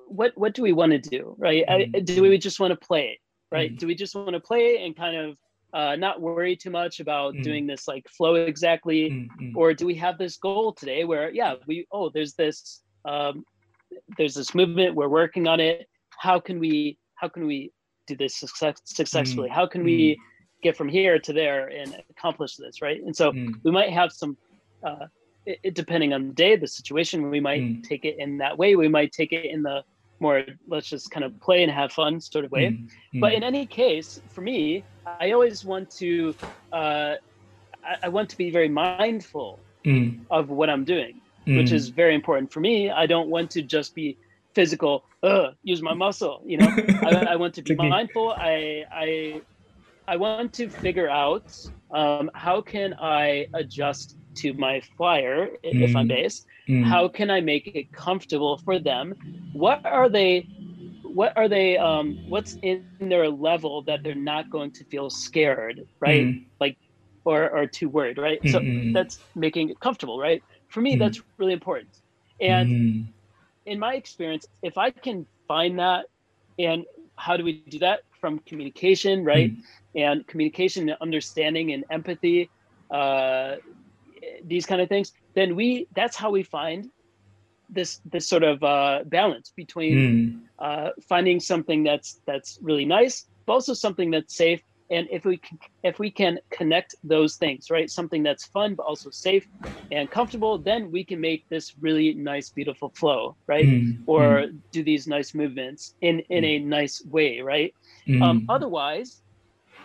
[0.08, 1.64] what what do we want to do, right?
[1.68, 2.04] I, Mm.
[2.04, 3.20] do we just want to play,
[3.52, 3.70] right?
[3.72, 3.78] Mm.
[3.78, 5.36] Do we just want to play and kind of
[5.74, 7.42] uh, not worry too much about Mm.
[7.42, 9.10] doing this like flow exactly?
[9.10, 12.82] Mm, mm, or do we have this goal today where yeah we oh there's this
[13.04, 13.44] um,
[14.16, 15.86] there's this movement we're working on it
[16.18, 17.72] how can we how can we
[18.06, 20.18] do this success, successfully how can we
[20.62, 24.12] get from here to there and accomplish this right and so mm, we might have
[24.12, 24.36] some
[24.86, 25.06] uh,
[25.46, 27.82] it, it- depending on the day the situation we might Mm.
[27.82, 29.82] take it in that way we might take it in the
[30.20, 33.32] more let's just kind of play and have fun sort of way mm, mm, but
[33.32, 36.34] in any case for me i always want to
[36.72, 37.14] uh,
[37.84, 39.50] I, I want to be very mindful
[39.86, 41.20] mm, of what I'm doing,
[41.52, 42.90] which mm, is very important for me.
[42.90, 44.18] I don't want to just be
[44.54, 46.74] physical, uh, use my muscle, you know.
[47.04, 47.82] I, I want to be Technique.
[47.88, 48.34] mindful.
[48.38, 49.42] I I
[50.08, 51.40] I want to figure out
[51.94, 56.08] um, how can I adjust to my flyer i- if I'm Mm.
[56.08, 56.46] based.
[56.68, 59.14] mm, How can I make it comfortable for them?
[59.52, 60.48] What are they?
[61.02, 61.78] What are they?
[61.78, 66.06] Um, what's in their level that they're not going to feel scared, right?
[66.06, 66.66] mm,
[67.24, 68.40] Or or too worried, right?
[68.44, 70.42] So mm, mm, that's making it comfortable, right?
[70.68, 70.96] For me, Mm.
[70.96, 71.90] that's really important.
[72.40, 73.14] And mm,
[73.66, 76.06] in my experience, if I can find that,
[76.58, 76.84] and
[77.16, 79.36] how do we do that from communication, right?
[79.94, 82.50] And communication and understanding and empathy,
[82.92, 83.56] uh,
[84.44, 86.86] these kind of things, then we that's how we find
[87.68, 93.26] this this sort of uh, balance between mm, uh, finding something that's that's really nice,
[93.46, 94.62] but also something that's safe.
[94.90, 98.84] And if we can, if we can connect those things, right, something that's fun but
[98.86, 99.46] also safe
[99.90, 103.66] and comfortable, then we can make this really nice, beautiful flow, right?
[103.66, 107.74] mm, Or do these nice movements in in a nice way, right?
[108.06, 108.46] mm, Um, mm.
[108.48, 109.22] otherwise,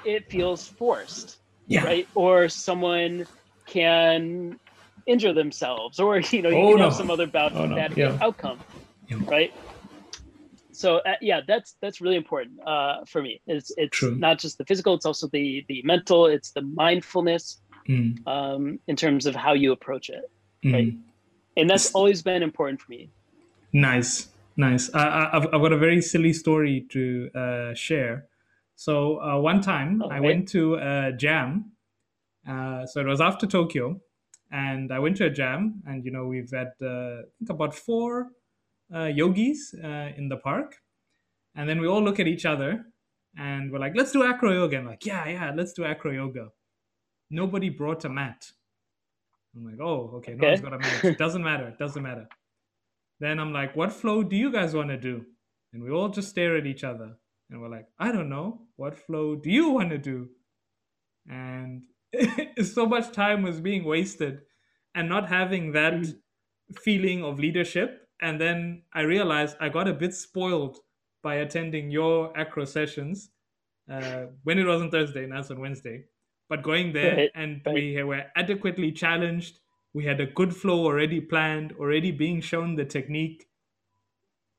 [0.04, 1.84] it feels forced, yeah.
[1.84, 2.08] right?
[2.16, 3.28] Or someone
[3.74, 4.60] can
[5.06, 6.84] injure themselves, or you know, you Oh, can no.
[6.86, 7.76] have some other bad, Oh, no.
[7.76, 8.18] bad Yeah.
[8.22, 8.60] outcome,
[9.10, 9.18] Yeah.
[9.30, 9.52] right?
[10.72, 13.42] So uh, yeah, that's that's really important uh, for me.
[13.48, 14.16] It's it's True.
[14.16, 16.26] not just the physical; it's also the the mental.
[16.26, 17.60] It's the mindfulness
[17.90, 20.24] Mm, um, in terms of how you approach it,
[20.66, 20.74] mm.
[20.74, 20.94] Right.
[21.58, 23.12] and that's always been important for me.
[23.74, 24.90] Nice, nice.
[24.94, 28.28] I, I've got a very silly story to uh, share.
[28.78, 30.22] So uh, one time Oh, I right.
[30.22, 31.73] went to a jam.
[32.48, 34.02] Uh, so it was after Tokyo,
[34.52, 37.74] and I went to a jam, and you know we've had uh, I think about
[37.76, 38.30] four
[38.94, 40.78] uh, yogis uh, in the park,
[41.56, 42.86] and then we all look at each other,
[43.38, 46.50] and we're like, "Let's do acro yoga." I'm like, "Yeah, yeah, let's do acro yoga."
[47.30, 48.52] Nobody brought a mat.
[49.56, 50.70] I'm like, "Oh, okay, no one's Okay.
[50.70, 51.06] got a mat.
[51.06, 51.68] It doesn't matter.
[51.70, 52.28] It doesn't matter."
[53.20, 55.26] Then I'm like, what flow do you guys want to do?
[55.74, 57.18] And we all just stare at each other.
[57.50, 58.64] And we're like, I don't know.
[58.76, 60.30] What flow do you want to do?
[61.30, 61.84] And
[62.64, 64.42] so much time was being wasted
[64.96, 66.20] and not having that Mhm.
[66.82, 68.08] feeling of leadership.
[68.22, 70.80] And then I realized I got a bit spoiled
[71.24, 73.32] by attending your acro sessions
[73.90, 76.06] uh, when it wasn't Thursday, and it's on Wednesday.
[76.50, 77.76] But going there Right, and right.
[77.76, 79.60] we were adequately challenged.
[79.94, 83.50] We had a good flow already planned, already being shown the technique.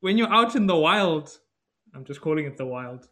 [0.01, 1.39] When you're out in the wild,
[1.95, 3.09] I'm just calling it the wild.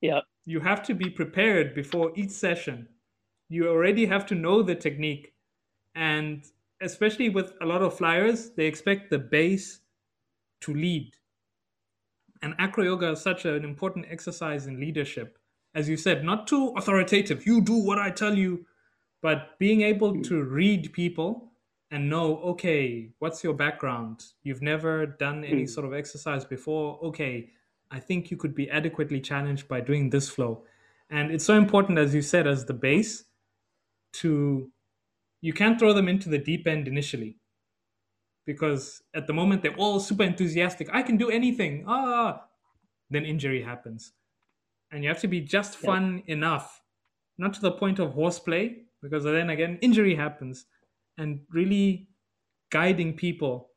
[0.00, 0.20] Yeah.
[0.44, 2.88] You have to be prepared before each session.
[3.50, 5.34] You already have to know the technique.
[5.96, 6.44] And
[6.80, 9.80] especially with a lot of flyers, they expect the base
[10.62, 11.16] to lead.
[12.42, 15.36] And acro yoga is such an important exercise in leadership.
[15.74, 17.44] As you said, not too authoritative.
[17.44, 18.64] You do what I tell you,
[19.20, 21.52] but being able to read people
[21.90, 24.24] and know, okay, what's your background?
[24.44, 25.66] You've never done any hmm.
[25.66, 27.00] sort of exercise before.
[27.02, 27.50] Okay,
[27.90, 30.62] I think you could be adequately challenged by doing this flow.
[31.10, 33.24] And it's so important, as you said, as the base
[34.14, 34.70] to,
[35.40, 37.36] you can't throw them into the deep end initially
[38.46, 40.88] because at the moment they're all super enthusiastic.
[40.92, 41.84] I can do anything.
[41.86, 42.42] Ah,
[43.08, 44.12] then injury happens.
[44.90, 46.82] And you have to be just fun enough,
[47.38, 50.66] not to the point of horseplay, because then again, injury happens.
[51.16, 52.08] And really
[52.70, 53.70] guiding people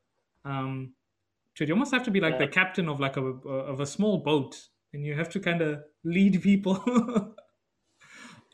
[0.45, 0.93] um,
[1.55, 2.45] to you almost have to be like yeah.
[2.45, 4.55] the captain of like a of a small boat,
[4.93, 6.83] and you have to kind of lead people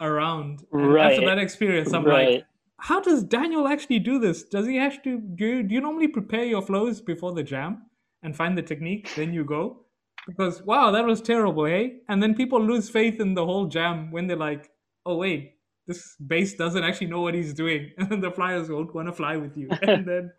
[0.01, 0.63] around.
[0.71, 1.13] And right.
[1.13, 2.29] After that experience, I'm right.
[2.29, 2.45] like,
[2.77, 4.43] how does Daniel actually do this?
[4.43, 5.45] Does he have to do?
[5.45, 7.83] You, do you normally prepare your flows before the jam
[8.23, 9.85] and find the technique, then you go?
[10.27, 12.01] Because wow, that was terrible, hey?
[12.07, 14.69] And then people lose faith in the whole jam when they're like,
[15.05, 15.55] oh wait,
[15.87, 19.37] this base doesn't actually know what he's doing, and the flyers won't want to fly
[19.37, 19.69] with you.
[19.81, 20.31] And then,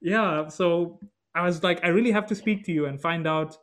[0.00, 0.98] yeah, so
[1.34, 3.56] I was like, I really have to speak to you and find out.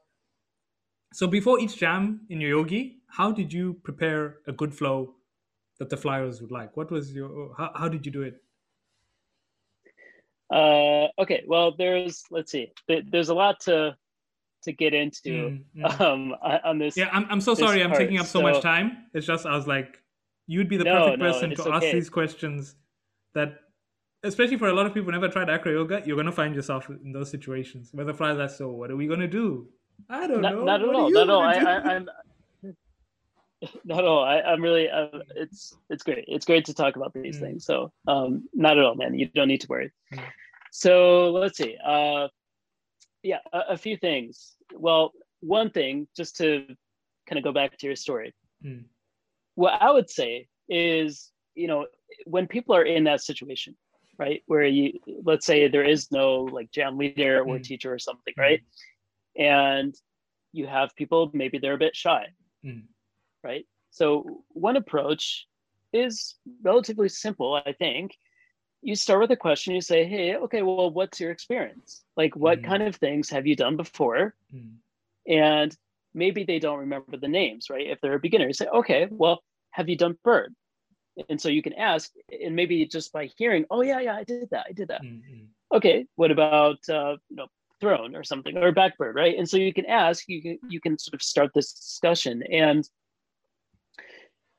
[1.14, 5.16] So before each jam in your yogi, how did you prepare a good flow
[5.80, 6.76] that the flyers would like?
[6.78, 8.42] What was your how, how did you do it?
[10.52, 13.96] Uh, okay, well, there's let's see, there's a lot to
[14.64, 16.98] to get into mm, um, on this.
[16.98, 19.06] Yeah, I'm, I'm so sorry, I'm taking up so, so, much time.
[19.14, 19.98] It's just I was like,
[20.48, 21.88] you'd be the no, perfect person no, to okay.
[21.88, 22.76] ask these questions
[23.34, 23.60] that
[24.24, 26.90] especially for a lot of people who never tried acro yoga, you're gonna find yourself
[26.90, 28.70] in those situations where the flies are so.
[28.72, 29.68] What are we gonna do?
[30.10, 30.64] I don't not, know.
[30.64, 31.12] Not at all.
[31.12, 31.42] Not at all.
[31.42, 32.10] I, I, I'm
[33.86, 34.24] not at all.
[34.24, 34.90] I, am really.
[34.90, 36.26] Uh, it's it's great.
[36.28, 37.42] It's great to talk about these mm.
[37.42, 37.66] things.
[37.66, 39.18] So um, not at all, man.
[39.18, 39.92] You don't need to worry.
[40.14, 40.24] Mm.
[40.72, 41.76] So let's see.
[41.84, 42.28] Uh,
[43.24, 44.56] yeah, a, a, few things.
[44.74, 46.66] Well, one thing, just to
[47.28, 48.34] kind of go back to your story.
[48.64, 48.86] Mm.
[49.56, 51.88] What I would say is, you know,
[52.26, 53.76] when people are in that situation,
[54.18, 54.42] right?
[54.46, 57.64] Where you, let's say there is no like jam leader or mm.
[57.64, 58.42] teacher or something, mm.
[58.42, 58.62] right?
[59.38, 59.94] And
[60.54, 62.28] you have people, maybe they're a bit shy.
[63.44, 63.66] Right?
[63.92, 65.48] So one approach
[65.94, 68.16] is relatively simple, I think.
[68.82, 72.04] You start with a question, you say, hey, okay, well, what's your experience?
[72.16, 72.66] Like, what mm.
[72.66, 74.36] kind of things have you done before?
[74.54, 74.76] Mm.
[75.28, 75.78] And
[76.14, 77.88] maybe they don't remember the names, right?
[77.88, 80.56] If they're a beginner, you say, okay, well, have you done bird?
[81.28, 82.12] and so you can ask
[82.44, 85.46] and maybe just by hearing oh yeah yeah i did that i did that mm-hmm.
[85.74, 87.48] okay what about uh, you know
[87.82, 90.98] throne or something or backbird right and so you can ask you can you can
[90.98, 92.88] sort of start this discussion and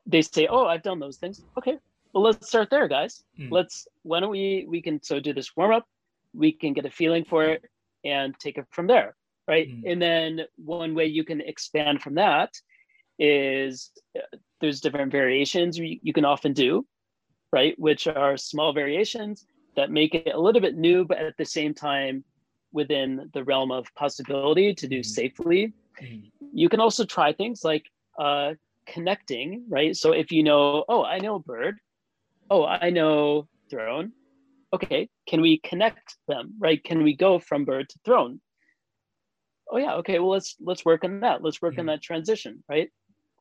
[0.07, 1.78] they say oh i've done those things okay
[2.12, 3.51] well let's start there guys mm.
[3.51, 5.86] let's why don't we we can so do this warm up
[6.34, 7.62] we can get a feeling for it
[8.05, 9.14] and take it from there
[9.48, 9.90] right mm.
[9.90, 12.51] and then one way you can expand from that
[13.20, 16.86] is uh, there's different variations you, you can often do,
[17.53, 17.78] right?
[17.78, 19.46] Which are small variations
[19.76, 22.24] that make it a little bit new, but at the same time
[22.72, 25.03] within the realm of possibility to do mm-hmm.
[25.03, 25.72] safely.
[26.01, 26.46] Mm-hmm.
[26.53, 27.84] You can also try things like
[28.18, 28.55] uh,
[28.93, 29.97] connecting, right?
[29.97, 31.78] So if you know, oh, I know bird,
[32.51, 34.12] oh, I know throne.
[34.72, 36.82] Okay, can we connect them, right?
[36.82, 38.41] Can we go from bird to throne?
[39.70, 40.18] Oh yeah, okay.
[40.18, 41.43] Well, let's let's work on that.
[41.43, 41.80] Let's work mm-hmm.
[41.80, 42.88] on that transition, right?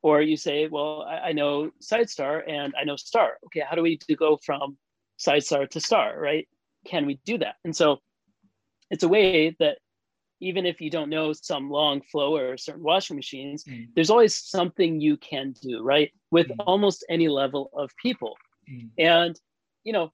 [0.02, 3.38] Or you say, well, I, I know side star and I know star.
[3.46, 4.76] Okay, how do we go from
[5.18, 6.48] side star to star, right?
[6.86, 7.56] Can we do that?
[7.64, 7.98] And so
[8.90, 9.78] it's a way that
[10.40, 13.88] even if you don't know some long flow or certain washing machines, mm.
[13.94, 16.10] there's always something you can do, right?
[16.30, 16.56] With mm.
[16.60, 18.36] almost any level of people.
[18.70, 18.90] Mm.
[18.98, 19.40] And,
[19.84, 20.12] you know,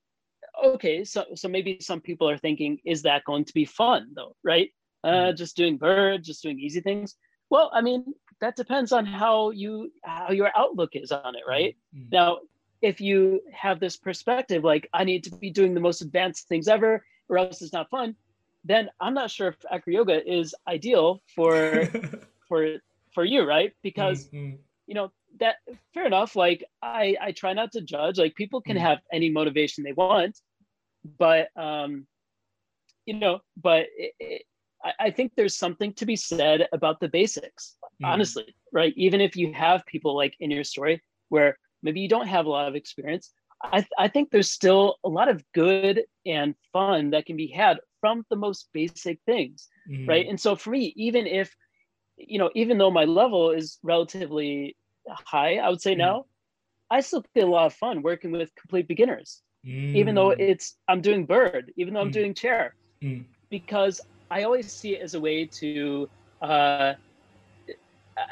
[0.64, 4.35] okay, so so maybe some people are thinking, is that going to be fun though,
[4.43, 4.70] right?
[5.05, 5.37] Uh, mm.
[5.37, 7.14] just doing bird, just doing easy things.
[7.49, 8.05] Well, I mean,
[8.41, 12.09] that depends on how you how your outlook is on it right mm-hmm.
[12.12, 12.39] now
[12.83, 16.68] if you have this perspective like i need to be doing the most advanced things
[16.68, 18.14] ever or else it's not fun
[18.65, 21.85] then i'm not sure if acro yoga is ideal for
[22.49, 22.77] for
[23.15, 24.57] for you right because mm-hmm.
[24.87, 25.57] you know that
[25.93, 28.87] fair enough like i i try not to judge like people can mm-hmm.
[28.87, 30.39] have any motivation they want
[31.19, 32.07] but um
[33.05, 34.43] you know but it, it,
[34.99, 38.07] I, think there's something to be said about the basics, mm.
[38.07, 38.93] honestly, right?
[38.97, 42.51] Even if you have people like in your story where maybe you don't have a
[42.51, 43.33] lot of experience,
[43.63, 47.79] I, I think there's still a lot of good and fun that can be had
[48.07, 50.07] from the most basic things, mm.
[50.07, 50.27] right?
[50.29, 51.55] And so for me, even if
[52.19, 54.77] you know, even though my level is relatively
[55.09, 56.17] high, I would say Mm.
[56.17, 56.27] now,
[56.91, 59.43] I still get a lot of fun working with complete beginners,
[59.95, 62.13] even though Mm, it's I'm doing bird, even though I'm Mm.
[62.13, 64.01] doing chair, mm, because
[64.31, 66.09] I always see it as a way to.
[66.43, 66.95] Uh,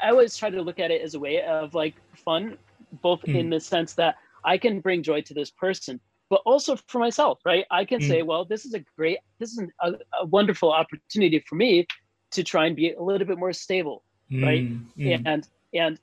[0.03, 2.57] I always try to look at it as a way of like fun,
[2.91, 5.99] both in the sense that I can bring joy to this person,
[6.29, 7.65] but also for myself, right?
[7.71, 8.01] I can Mm.
[8.01, 11.85] say, well, this is a great, this is a, a wonderful opportunity for me
[12.31, 14.03] to try and be a little bit more stable,
[14.41, 14.65] right?
[14.65, 15.99] mm, mm, and and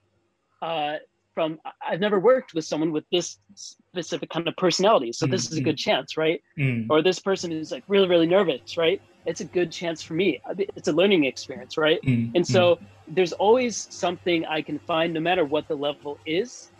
[0.62, 0.96] uh,
[1.34, 5.58] from I've never worked with someone with this specific kind of personality, so this is
[5.58, 6.40] a Mm, good chance, right?
[6.58, 9.00] mm, Or this person is like really really nervous, right?
[9.26, 10.40] It's a good chance for me.
[10.76, 12.00] It's a learning experience, right?
[12.04, 16.72] mm, And so there's always something I can find, no matter what the level is,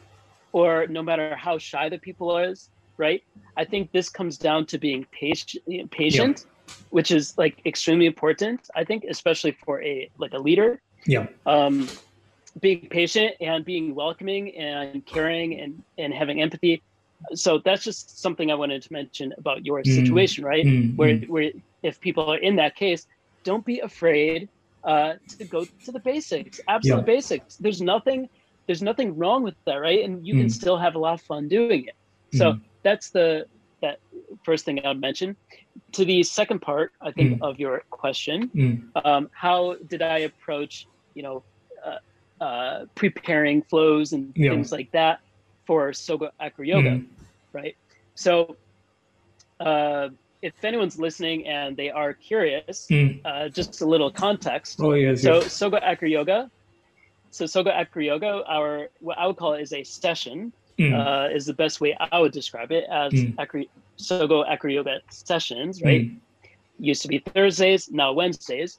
[0.53, 2.70] or no matter how shy the people is,
[3.03, 3.26] right?
[3.61, 6.46] I think this comes down to being patient, patient,
[6.90, 8.70] which is like extremely important.
[8.76, 11.92] I think, especially for a like a leader, yeah, um,
[12.62, 16.82] being patient and being welcoming and caring and and having empathy.
[17.34, 20.66] So that's just something I wanted to mention about your Mm, situation, right?
[20.66, 23.07] mm, Where where if people are in that case,
[23.44, 24.48] don't be afraid
[24.84, 27.57] uh, to go to the basics, absolute basics.
[27.59, 28.28] There's nothing
[28.66, 30.05] there's nothing wrong with that, right?
[30.05, 30.53] And you can Mm.
[30.53, 31.86] still have a lot of fun doing it.
[32.24, 33.46] So mm, that's the
[33.80, 33.98] that
[34.44, 35.36] first thing I would mention.
[35.92, 37.42] To the second part, I think, Mm.
[37.48, 38.74] of your question, mm,
[39.04, 41.44] um, how did I approach, you know,
[41.84, 44.50] uh, uh, preparing flows and Yeah.
[44.52, 45.18] things like that
[45.66, 47.06] for Sogo Acro Yoga, mm,
[47.52, 47.74] right?
[48.14, 48.56] So,
[49.60, 50.08] uh,
[50.42, 53.20] if anyone's listening and they are curious, mm.
[53.24, 54.78] uh, just a little context.
[54.80, 55.58] Oh yes, So, yes.
[55.58, 56.50] Sogo Acro Yoga,
[57.30, 61.28] so Sogo Acro Yoga, our what I would call it is a session, Mm, uh,
[61.34, 63.38] is the best way I would describe it as Mm.
[63.38, 63.62] acro,
[64.00, 66.02] Sogo Acro Yoga sessions, right?
[66.02, 66.20] mm,
[66.78, 68.78] used to be Thursdays, now Wednesdays.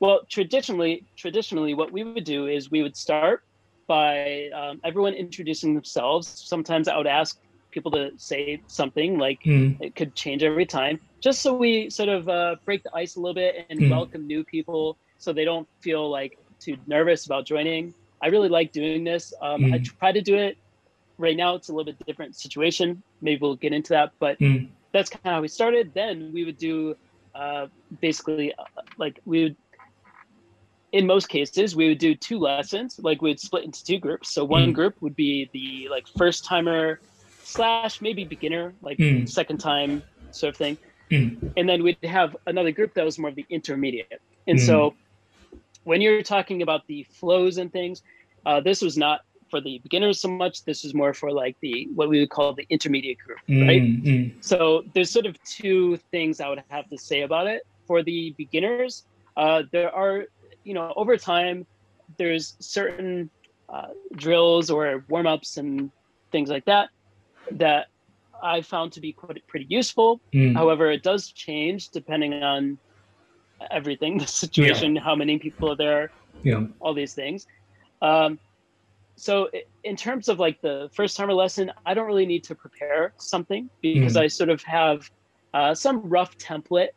[0.00, 3.40] Well, traditionally, traditionally, what we would do is we would start
[3.86, 6.28] by um, everyone introducing themselves.
[6.28, 7.36] Sometimes I would ask
[7.72, 12.08] people to say something like mm, it could change every time, just so we sort
[12.08, 13.90] of uh, break the ice a little bit and Mm.
[13.90, 17.94] welcome new people, so they don't feel like too nervous about joining.
[18.22, 19.32] I really like doing this.
[19.42, 19.84] Um, I Mm.
[19.84, 20.56] try to do it.
[21.18, 23.02] Right now, it's a little bit different situation.
[23.20, 25.92] Maybe we'll get into that, but mm, that's kind of how we started.
[25.94, 26.94] Then we would do
[27.34, 27.66] uh,
[28.00, 28.64] basically uh,
[28.98, 29.56] like we would,
[30.92, 32.96] in most cases, we would do two lessons.
[32.98, 34.32] Like we'd split into two groups.
[34.32, 34.74] So one Mm.
[34.74, 37.00] group would be the like first timer
[37.42, 39.28] slash maybe beginner, like Mm.
[39.28, 40.78] second time sort of thing.
[41.12, 44.20] mm, And then we'd have another group that was more of the intermediate.
[44.46, 44.66] And Mm.
[44.66, 44.94] so
[45.84, 48.02] when you're talking about the flows and things,
[48.46, 49.20] uh, this was not
[49.54, 50.64] for the beginners so much.
[50.64, 53.84] This is more for like the what we would call the intermediate group, right?
[53.86, 57.62] mm, mm, So there's sort of two things I would have to say about it.
[57.86, 59.04] For the beginners,
[59.36, 60.24] uh, there are,
[60.64, 61.66] you know, over time,
[62.18, 63.30] there's certain
[63.72, 65.92] uh, drills or warm ups and
[66.32, 66.90] things like that
[67.52, 67.86] that
[68.42, 70.20] I found to be quite pretty useful.
[70.34, 72.78] mm, However, it does change depending on
[73.70, 77.46] everything, the situation, how many people are there, yeah, all these things.
[78.02, 78.38] Um,
[79.16, 79.48] so
[79.84, 83.70] in terms of like the first timer lesson, I don't really need to prepare something
[83.82, 84.16] because Mm.
[84.16, 85.08] I sort of have
[85.54, 86.88] uh, some rough template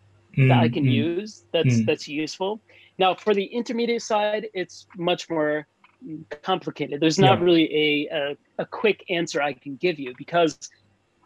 [0.47, 1.85] that I mm, can mm, use that's Mm.
[1.85, 2.61] that's useful.
[2.97, 5.67] Now for the intermediate side, it's much more
[6.05, 6.99] mm, complicated.
[7.01, 7.41] There's not Yeah.
[7.41, 10.59] really a, a a quick answer I can give you because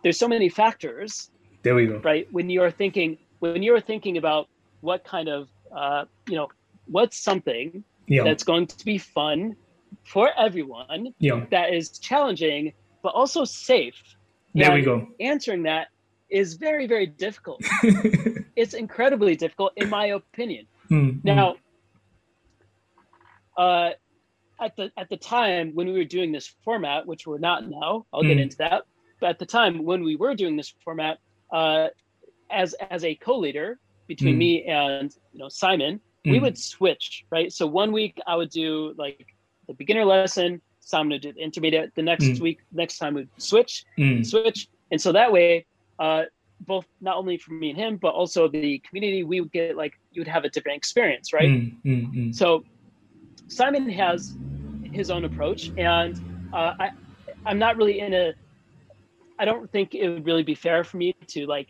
[0.03, 1.29] there's so many factors
[1.63, 2.01] There we go.
[2.03, 4.47] right when you're thinking when you're thinking about
[4.81, 6.47] what kind of uh, you know
[6.85, 9.55] what's something Yeah, that's going to be fun
[10.03, 11.45] for everyone yeah.
[11.51, 12.71] that is challenging
[13.03, 13.99] but also safe
[14.53, 15.07] There we go.
[15.19, 15.87] answering that
[16.29, 17.61] is very very difficult
[18.55, 21.55] it's incredibly difficult in my opinion Mm, mm, now
[23.57, 23.89] uh,
[24.61, 28.05] at the at the time when we were doing this format which we're not now
[28.13, 28.41] i'll get Mm.
[28.43, 28.83] into that
[29.19, 31.17] but at the time when we were doing this format
[31.53, 31.87] uh,
[32.51, 34.37] as as a co-leader between Mm.
[34.37, 38.49] me and you know simon we mm, would switch right so one week i would
[38.49, 39.25] do like
[39.71, 41.91] the beginner lesson simon would do the intermediate.
[41.95, 42.41] The next Mm.
[42.41, 44.67] week next time we'd switch mm, switch.
[44.91, 45.65] And so that way
[45.99, 46.23] uh
[46.61, 49.93] both not only for me and him but also the community we would get like
[50.11, 51.49] you would have a different experience right?
[51.49, 52.65] Mm, mm, mm, so
[53.49, 54.37] simon has
[54.83, 56.19] his own approach and
[56.53, 56.89] uh, i
[57.45, 58.33] i'm not really in a
[59.39, 61.69] i don't think it would really be fair for me to like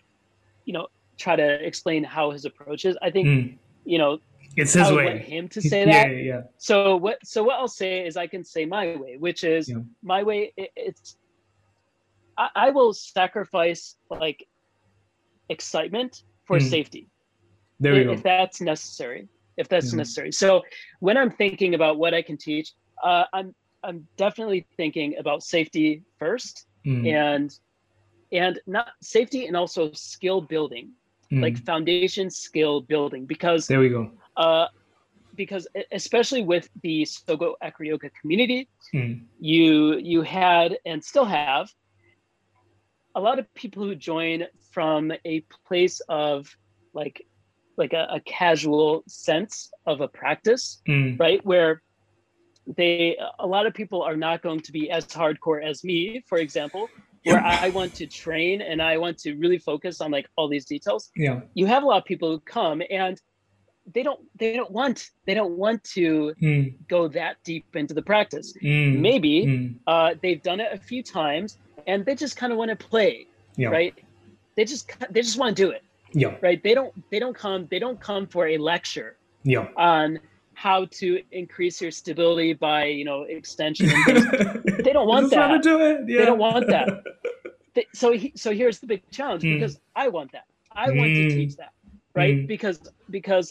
[0.66, 0.88] you know
[1.22, 2.98] try to explain how his approach is.
[3.02, 3.60] I think mm.
[3.86, 4.20] you know
[4.58, 6.42] It's i his would want him to say yeah, that yeah, yeah.
[6.58, 9.78] so what so what i'll say is i can say my way which is Yeah.
[10.04, 11.16] my way it, it's
[12.38, 14.48] I, I will sacrifice like
[15.50, 16.70] excitement for Mm.
[16.70, 17.10] safety
[17.80, 18.14] There we if, go.
[18.14, 19.28] if that's necessary
[19.58, 19.98] if that's Mhm.
[19.98, 20.32] necessary.
[20.32, 20.64] So
[21.02, 22.72] when I'm thinking about what I can teach,
[23.04, 27.60] uh, I'm I'm definitely thinking about safety first Mm, and
[28.32, 30.94] and not safety and also skill building,
[31.32, 31.42] mm.
[31.42, 34.12] like foundation skill building, because there we go.
[34.42, 34.68] Uh,
[35.36, 41.70] because especially with the Sogo Acro Yoga community, Mm, you you had and still have
[43.16, 46.54] a lot of people who join from a place of
[46.94, 47.18] like
[47.78, 51.40] like a, a casual sense of a practice mm, right?
[51.46, 51.82] Where
[52.78, 56.38] they a lot of people are not going to be as hardcore as me for
[56.38, 56.84] example
[57.24, 60.66] where i want to train and i want to really focus on like all these
[60.66, 61.10] details.
[61.16, 61.42] Yeah.
[61.60, 63.20] you have a lot of people who come and
[63.94, 68.02] they don't they don't want they don't want to Mm, go that deep into the
[68.02, 71.58] practice mm, maybe mm, uh, they've done it a few times
[71.88, 73.26] and they just kind of want to play
[73.58, 73.70] yeah.
[73.70, 73.94] right
[74.56, 76.36] they just they just want to do it Yeah.
[76.42, 79.68] right they don't they don't come they don't come for a lecture Yeah.
[79.78, 80.20] on
[80.54, 83.88] how to increase your stability by you know extension
[84.86, 85.64] they don't want that.
[85.64, 86.02] do it.
[86.08, 86.18] Yeah.
[86.20, 86.88] They don't want that.
[87.74, 89.54] They- so he, so here's the big challenge Mm.
[89.56, 90.44] because i want that
[90.86, 91.30] i want to Mm.
[91.38, 91.72] teach that
[92.22, 92.48] right Mm.
[92.54, 92.78] because
[93.18, 93.48] because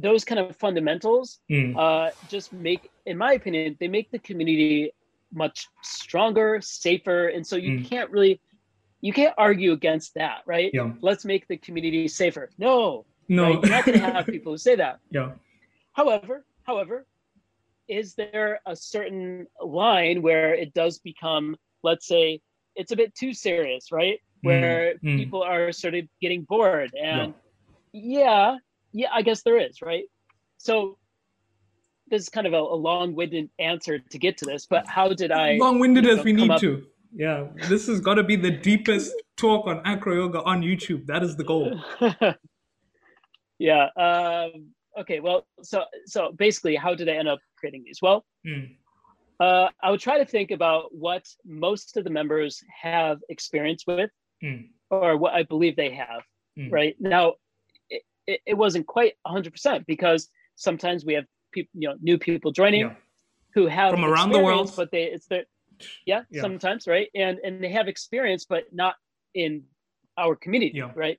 [0.00, 4.92] those kind of fundamentals Mm, uh, just make, in my opinion, they make the community
[5.32, 7.84] much stronger, safer, and so you Mm.
[7.90, 8.40] can't really,
[9.00, 10.70] you can't argue against that, right?
[10.72, 10.92] yeah.
[11.00, 12.50] Let's make the community safer.
[12.58, 13.42] No, No.
[13.42, 13.58] right?
[13.62, 15.00] you're not going to have people who say that.
[15.10, 15.32] yeah.
[15.92, 17.06] However, however,
[17.88, 22.40] is there a certain line where it does become, let's say,
[22.76, 24.20] it's a bit too serious, right?
[24.42, 25.16] Where mm.
[25.16, 27.34] people are sort of getting bored, and
[27.92, 28.20] yeah,
[28.52, 28.56] yeah,
[29.12, 30.04] I guess there is, right?
[30.58, 30.98] So
[32.10, 35.30] this is kind of a, a long-winded answer to get to this, but how did
[35.30, 35.56] I?
[35.56, 36.84] Long-winded you as we need up- to.
[37.14, 37.46] Yeah.
[37.68, 41.06] This has got to be the deepest talk on acro yoga on YouTube.
[41.06, 41.80] That is the goal.
[43.58, 43.86] yeah.
[43.96, 44.68] Um,
[45.00, 45.20] okay.
[45.20, 48.00] Well, so so basically, how did I end up creating these?
[48.02, 48.76] Well, Mm,
[49.40, 54.10] uh, I would try to think about what most of the members have experience with,
[54.44, 56.22] mm, or what I believe they have.
[56.58, 56.70] mm.
[56.70, 57.34] Right now,
[58.28, 62.52] it, it, it wasn't quite 100% because sometimes we have people, you know, new people
[62.52, 62.94] joining Yeah.
[63.54, 64.72] who have From around the world.
[64.76, 65.44] but they it's their
[66.06, 66.40] yeah, Yeah.
[66.42, 68.94] sometimes right, and and they have experience, but not
[69.34, 69.64] in
[70.16, 70.92] our community, Yeah.
[70.94, 71.18] right?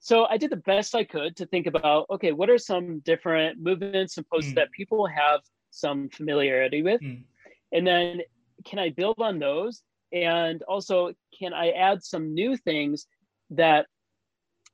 [0.00, 3.60] So I did the best I could to think about okay, what are some different
[3.60, 4.56] movements and posts Mm.
[4.56, 7.24] that people have some familiarity with, Mm.
[7.72, 8.20] and then
[8.64, 13.06] can I build on those, and also can I add some new things
[13.50, 13.86] that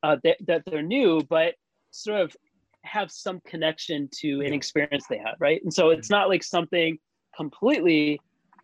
[0.02, 1.54] uh, that, that they're new, but
[1.90, 2.36] sort of
[2.84, 5.60] have some connection to an experience they had, right?
[5.62, 6.98] And so it's not like something
[7.36, 8.20] completely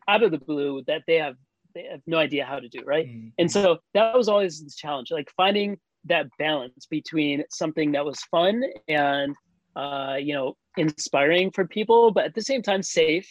[0.09, 1.37] out of the blue that they have
[1.74, 3.09] they have no idea how to do, right?
[3.09, 8.05] Mm, And so that was always the challenge, like finding that balance between something that
[8.05, 9.35] was fun and
[9.74, 13.28] uh, you know inspiring for people, but at the same time safe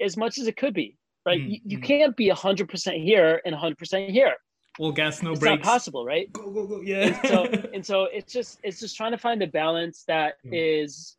[0.00, 0.96] as much as it could be,
[1.26, 1.40] right?
[1.40, 4.36] Mm, you, you can't be 100% here and 100% here.
[4.78, 5.56] All gas, no It's brakes.
[5.60, 6.32] not possible, right?
[6.32, 6.80] Go, go, go.
[6.80, 7.06] Yeah.
[7.06, 10.50] and so and so it's just it's just trying to find a balance that Mm.
[10.52, 11.16] is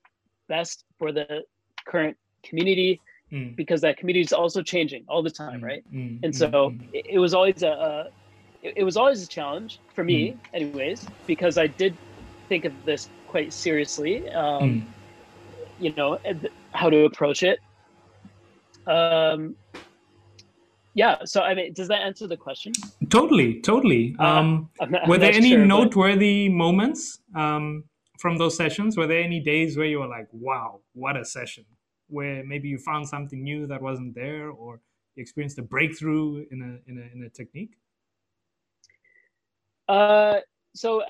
[0.50, 1.44] best for the
[1.86, 3.02] current community
[3.32, 6.38] Mm, because that community is also changing all the time mm, right mm, and mm,
[6.38, 6.90] so mm.
[6.94, 8.04] it, it was always a, a
[8.62, 11.98] it, it was always a challenge for me anyways because i did
[12.50, 14.94] think of this quite seriously um
[15.80, 16.20] you know
[16.74, 17.60] how to approach it
[18.88, 19.56] um
[20.96, 22.72] yeah so i mean does that answer the question
[23.10, 24.16] Totally, totally.
[24.20, 27.84] Uh, Um, not, were there any sure, but- noteworthy moments um,
[28.20, 28.98] from those sessions?
[28.98, 31.66] Were there any days where you were like, "Wow, what a session!"
[32.08, 34.80] Where maybe you found something new that wasn't there, or
[35.16, 37.74] you experienced a breakthrough in a in a in a technique?
[39.90, 40.38] uh
[40.74, 41.04] so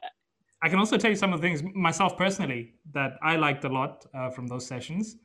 [0.66, 3.70] I can also tell you some of the things myself personally that I liked a
[3.80, 5.18] lot uh, from those sessions.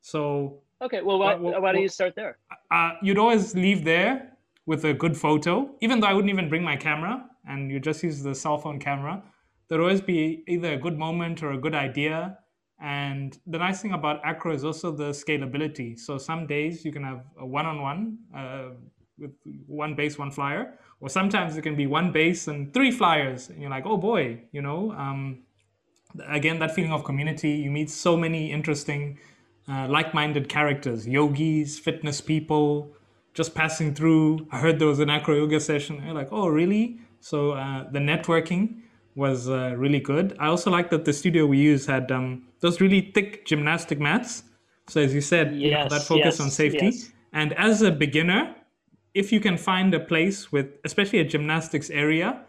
[0.00, 2.36] So okay well why, what- why don't you start there
[2.70, 4.30] uh, you'd always leave there
[4.66, 8.02] with a good photo, even though I wouldn't even bring my camera and you just
[8.02, 9.22] use the cell phone camera.
[9.68, 12.38] There'd always be either a good moment or a good idea.
[12.80, 15.98] And the nice thing about Acro is also the scalability.
[15.98, 18.18] So some days you can have a one on one
[19.18, 19.32] with
[19.66, 23.50] one base, one flyer, or sometimes it can be one base and three flyers.
[23.50, 25.42] And you're like, oh boy, you know, um,
[26.28, 27.50] again, that feeling of community.
[27.50, 29.18] You meet so many interesting,
[29.68, 32.94] uh, like minded characters, yogis, fitness people,
[33.32, 34.46] just passing through.
[34.52, 35.96] I heard there was an acro yoga session.
[35.96, 37.00] And you're like, oh, really?
[37.20, 38.82] So uh, the networking
[39.14, 40.36] was uh, really good.
[40.38, 44.44] I also like that the studio we use had um, those really thick gymnastic mats.
[44.88, 46.86] So as you said, you know, Yes, that focus yes, on safety.
[46.86, 47.10] yes.
[47.32, 48.54] And as a beginner,
[49.14, 52.44] if you can find a place with, especially a gymnastics area,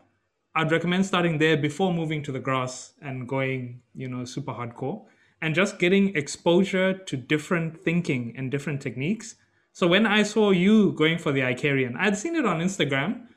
[0.56, 5.06] I'd recommend starting there before moving to the grass and going, you know, super hardcore
[5.46, 9.36] and just getting exposure to different thinking and different techniques.
[9.74, 13.28] So when I saw you going for the Icarian, I'd seen it on Instagram,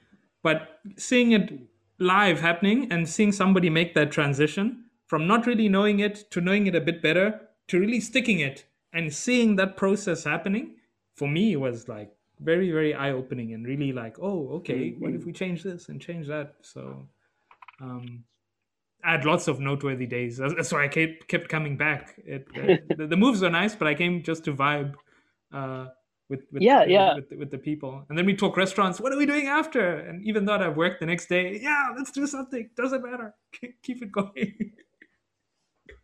[0.42, 1.52] but seeing it
[1.98, 6.66] live happening and seeing somebody make that transition from not really knowing it to knowing
[6.66, 10.76] it a bit better to really sticking it and seeing that process happening
[11.14, 15.26] for me was like very very eye opening and really like oh okay what if
[15.26, 17.06] we change this and change that so
[17.80, 18.24] um
[19.04, 20.38] I had lots of noteworthy days.
[20.38, 22.14] That's why I kept kept coming back.
[22.24, 24.94] It, uh, the, the, moves were nice, but I came just to vibe
[25.52, 25.86] uh,
[26.28, 27.14] with with, yeah, yeah.
[27.14, 28.04] With, with, the people.
[28.08, 29.00] And then we talk restaurants.
[29.00, 29.98] What are we doing after?
[29.98, 32.68] And even though I've worked the next day, yeah, let's do something.
[32.76, 33.34] Doesn't matter.
[33.82, 34.72] Keep it going.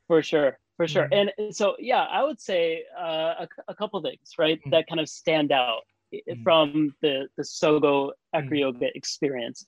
[0.07, 1.09] For sure, for sure.
[1.09, 1.29] Mm-hmm.
[1.39, 4.71] And so, yeah, I would say uh, a, a couple things, right, mm-hmm.
[4.71, 5.83] that kind of stand out
[6.15, 6.43] mm-hmm.
[6.43, 8.91] from the the Sogo Acro mm.
[8.95, 9.65] Experience.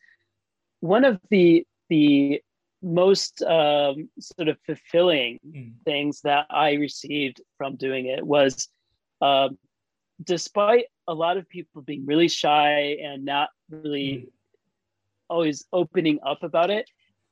[0.81, 2.41] One of the the
[2.83, 5.73] most um, sort of fulfilling mm.
[5.85, 8.69] things that I received from doing it was,
[9.21, 9.59] um,
[10.23, 14.29] despite a lot of people being really shy and not really mm.
[15.29, 16.89] always opening up about it,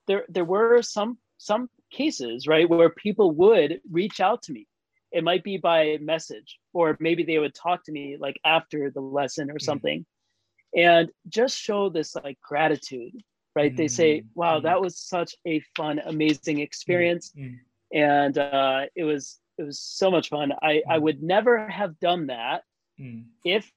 [0.06, 4.66] there there were some some cases right where people would reach out to me.
[5.12, 9.00] It might be by message, or maybe they would talk to me like after the
[9.00, 9.62] lesson or mm.
[9.62, 10.06] something,
[10.76, 13.12] and just show this like gratitude
[13.54, 13.70] right?
[13.70, 13.76] Mm-hmm.
[13.76, 14.82] They say, mm, "Wow, that mm.
[14.82, 17.56] was such a fun, amazing experience," mm-hmm.
[17.96, 20.52] and uh, it was it was so much fun.
[20.62, 21.02] I I mm.
[21.02, 22.62] would never have done that
[23.44, 23.70] if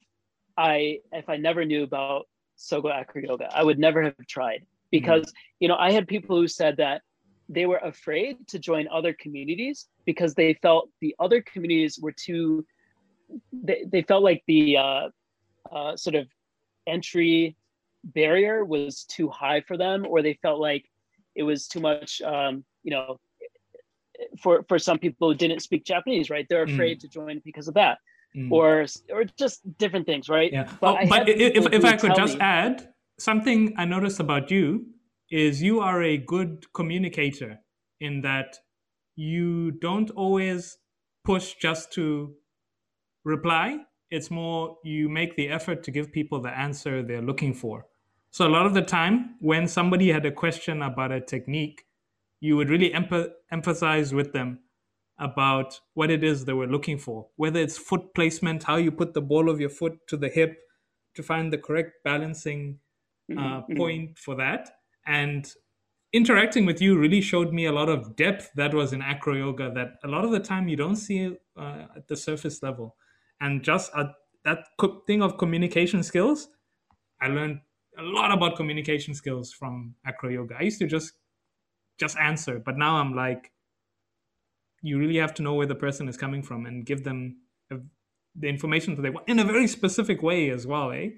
[0.57, 3.49] I if I never knew about Sogo Acro Yoga.
[3.53, 7.01] I would never have tried because you know I had people who said that
[7.49, 12.65] they were afraid to join other communities because they felt the other communities were too
[13.51, 15.09] they, they felt like the uh,
[15.71, 16.28] uh, sort of
[16.88, 17.55] entry
[18.14, 20.86] barrier was too high for them or they felt like
[21.36, 23.20] it was too much um, you know
[24.41, 26.45] for for some people who didn't speak japanese right?
[26.49, 27.01] They're afraid mm.
[27.01, 27.97] to join because of that.
[28.36, 28.51] Mm.
[28.51, 30.51] or or just different things right?
[30.51, 30.70] Yeah.
[30.82, 34.86] But, oh, but if, if i could just me, add something i noticed about you
[35.32, 37.60] is you are a good communicator
[38.01, 38.58] in that
[39.16, 40.78] you don't always
[41.26, 42.34] push just to
[43.26, 43.80] reply.
[44.10, 47.86] It's more you make the effort to give people the answer they're looking for
[48.38, 51.86] so a lot of the time, when somebody had a question about a technique,
[52.40, 54.60] you would really emp- emphasize with them
[55.18, 59.16] about what it is they were looking for, whether it's foot placement, how you put
[59.16, 60.56] the ball of your foot to the hip
[61.16, 62.78] to find the correct balancing
[63.32, 63.76] uh, mm-hmm.
[63.76, 64.70] point for that.
[65.08, 65.52] And
[66.14, 69.72] interacting with you really showed me a lot of depth that was in acro yoga
[69.74, 72.98] that a lot of the time you don't see uh, at the surface level.
[73.42, 74.10] And just uh,
[74.46, 76.50] that co- thing of communication skills,
[77.20, 77.62] I learned
[77.98, 80.56] a lot about communication skills from acro yoga.
[80.60, 81.14] I used to just
[82.00, 83.52] just answer, but now I'm like,
[84.82, 87.38] you really have to know where the person is coming from and give them
[87.72, 87.78] a,
[88.36, 91.10] the information that they want in a very specific way as well, eh?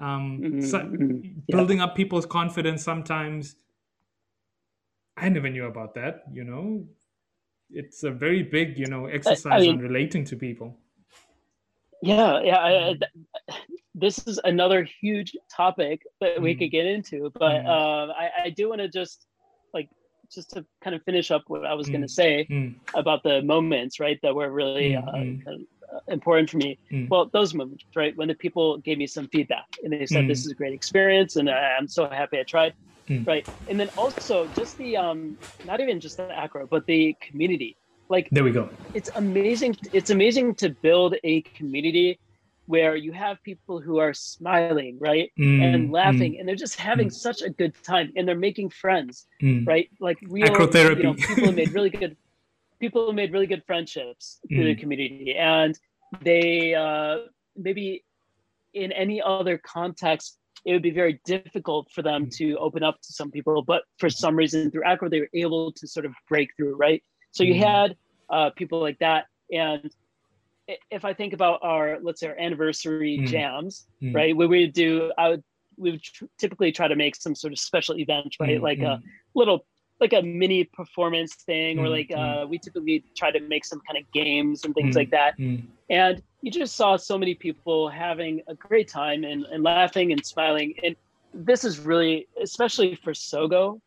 [0.00, 0.60] Um, mm-hmm.
[0.62, 1.40] so mm-hmm.
[1.48, 1.84] building yeah.
[1.84, 3.56] up people's confidence sometimes.
[5.16, 6.86] I never knew about that, you know.
[7.70, 10.78] It's a very big, you know, exercise I mean, on relating to people.
[12.02, 12.56] Yeah, yeah.
[12.56, 13.54] I, I,
[13.94, 16.72] this is another huge topic that we could mm.
[16.72, 17.66] get into, but mm.
[17.66, 19.26] uh, I, I do want to just
[19.72, 19.88] like
[20.32, 21.92] just to kind of finish up what I was mm.
[21.92, 22.74] going to say mm.
[22.94, 25.44] about the moments, right, that were really mm, uh, mm.
[25.44, 26.78] kind of, uh, important for me.
[27.08, 30.44] Well, those moments, right, when the people gave me some feedback and they said this
[30.44, 32.74] is a great experience and I'm so happy I tried,
[33.24, 37.76] right, and then also just the um, not even just the acro, but the community.
[38.08, 38.68] Like there we go.
[38.92, 39.76] It's amazing.
[39.92, 42.18] It's amazing to build a community
[42.66, 45.30] where you have people who are smiling, right?
[45.38, 47.12] Mm, and laughing, mm, and they're just having mm.
[47.12, 49.66] such a good time and they're making friends, mm.
[49.66, 49.90] right?
[50.00, 50.98] Like real Acrotherapy.
[50.98, 52.16] You know, people made really good
[52.80, 54.80] people who made really good friendships through the mm.
[54.80, 55.34] community.
[55.38, 55.78] And
[56.22, 57.18] they uh
[57.56, 58.04] maybe
[58.72, 62.36] in any other context it would be very difficult for them mm.
[62.36, 65.72] to open up to some people, but for some reason through Acro they were able
[65.72, 67.02] to sort of break through, right?
[67.32, 67.96] So you had
[68.30, 69.90] uh people like that and
[70.90, 73.26] if I think about our let's say our anniversary mm.
[73.26, 74.14] jams, mm.
[74.14, 74.36] right?
[74.36, 75.44] We would do I would
[75.76, 78.58] we would tr- typically try to make some sort of special event, right?
[78.58, 78.62] Mm.
[78.62, 79.08] Like a hmm.
[79.34, 79.66] little
[80.00, 81.90] like a mini performance thing or hmm.
[81.90, 82.18] like hmm.
[82.18, 85.34] uh, we typically try to make some kind of games and things like that
[85.90, 90.24] and you just saw so many people having a great time and, and laughing and
[90.26, 90.96] smiling and
[91.32, 93.80] this is really especially for sogo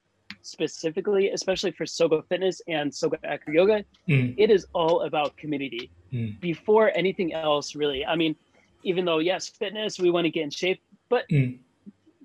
[0.48, 4.34] specifically, especially for Sogo Fitness and Sogo Acro Yoga, mm.
[4.38, 6.40] it is all about community mm.
[6.40, 8.06] before anything else, really.
[8.06, 8.36] I mean,
[8.84, 11.58] even though, yes, fitness, we want to get in shape, but mm.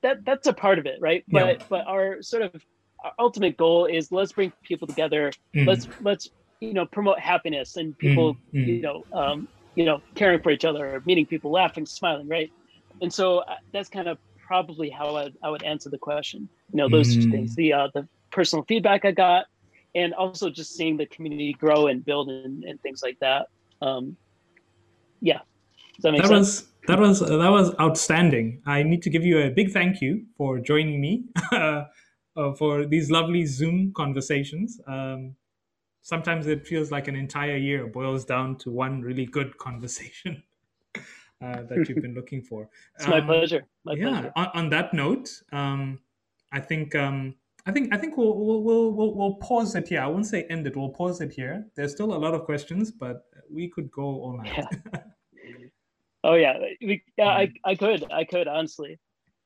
[0.03, 1.25] that that's a part of it, right?
[1.27, 1.45] Yeah.
[1.45, 2.65] But but our sort of
[3.05, 5.33] our ultimate goal is let's bring people together.
[5.55, 5.67] Mm.
[5.67, 6.31] Let's let's
[6.61, 8.67] you know promote happiness and people mm.
[8.67, 12.53] you know um, you know caring for each other, meeting people, laughing, smiling, right?
[13.01, 16.49] And so uh, that's kind of probably how I, I would answer the question.
[16.73, 17.31] You know, those two Mm.
[17.31, 19.45] things: the uh, the personal feedback I got,
[19.95, 23.47] and also just seeing the community grow and build and, and things like that.
[23.81, 24.17] Um,
[25.21, 25.41] yeah,
[26.03, 28.63] that that was that was that was outstanding.
[28.67, 31.85] I need to give you a big thank you for joining me uh,
[32.57, 34.81] for these lovely Zoom conversations.
[34.87, 35.37] Um,
[36.03, 40.43] sometimes it feels like an entire year boils down to one really good conversation
[41.41, 42.69] uh, that you've been looking for.
[42.97, 43.67] It's my Um, pleasure.
[43.85, 44.11] My yeah.
[44.11, 44.33] pleasure.
[44.37, 45.99] On, on that note, um,
[46.53, 47.35] I think um,
[47.67, 50.01] I think I think we'll, we'll we'll we'll pause it here.
[50.01, 50.77] I won't say end it.
[50.77, 51.67] We'll pause it here.
[51.77, 54.53] There's still a lot of questions, but we could go all night.
[54.57, 55.01] Yeah.
[56.25, 58.99] Oh yeah, we, yeah, I, I could, I could honestly.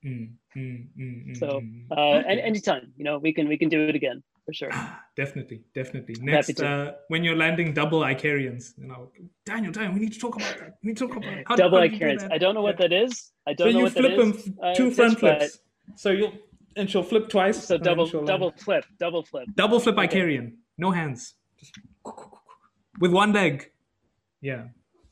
[0.05, 1.87] Mm, mm, mm, mm, So, mm.
[1.91, 2.29] Uh, Okay.
[2.29, 4.71] any anytime, you know, we can we can do it again for sure.
[5.17, 6.17] definitely, definitely.
[6.21, 9.11] Next, uh, when you're landing double Icarians, you know,
[9.47, 10.77] Daniel, Daniel, we need to talk about that.
[10.83, 11.33] We need to talk about.
[11.47, 12.29] How, Double how you do Icarians.
[12.31, 13.33] I don't know what that is.
[13.47, 14.47] I don't know you what that flip them is.
[14.47, 15.59] f- uh, two Fitz, front flips.
[15.97, 16.35] So you'll
[16.77, 17.65] and she'll flip twice.
[17.67, 18.29] So and then double she'll land.
[18.29, 19.47] double flip, double flip.
[19.55, 20.09] double flip Okay.
[20.09, 21.73] Icarian, no hands, just
[23.01, 23.71] with one leg.
[24.41, 24.65] Yeah,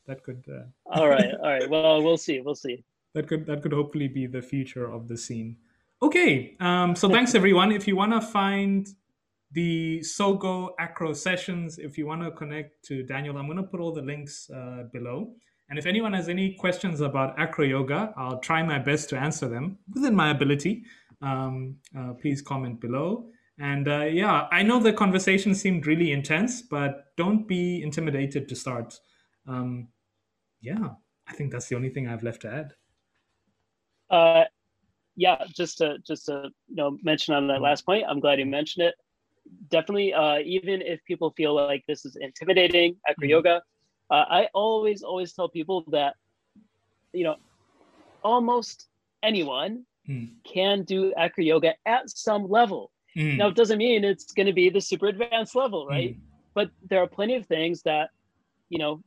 [0.07, 0.43] that could.
[0.49, 1.69] Uh, All right, all right.
[1.69, 2.39] Well, we'll see.
[2.41, 2.83] We'll see.
[3.13, 5.57] that could that could hopefully be the future of the scene.
[6.01, 7.71] Okay, um, so thanks everyone.
[7.71, 8.87] If you want to find
[9.51, 13.79] the Sogo Acro sessions, if you want to connect to Daniel, I'm going to put
[13.79, 15.33] all the links uh, below.
[15.69, 19.47] And if anyone has any questions about acro yoga, I'll try my best to answer
[19.47, 20.83] them within my ability.
[21.25, 23.29] Um, uh, please comment below.
[23.57, 28.55] And uh, yeah, I know the conversation seemed really intense, but don't be intimidated to
[28.55, 28.99] start.
[29.47, 29.87] Um,
[30.61, 30.89] yeah,
[31.27, 32.73] I think that's the only thing I've left to add.
[34.09, 34.43] Uh,
[35.15, 38.45] yeah, just to just to you know mention on that last point, I'm glad you
[38.45, 38.95] mentioned it.
[39.69, 43.29] Definitely, uh, even if people feel like this is intimidating, acro Mhm.
[43.29, 43.61] yoga,
[44.09, 46.15] uh, I always always tell people that
[47.13, 47.37] you know
[48.23, 48.89] almost
[49.23, 50.29] anyone Mm.
[50.43, 52.91] can do acro yoga at some level.
[53.17, 53.37] Mm.
[53.37, 56.15] Now, it doesn't mean it's going to be the super advanced level, right?
[56.15, 56.19] Mm.
[56.53, 58.09] But there are plenty of things that
[58.69, 59.01] you know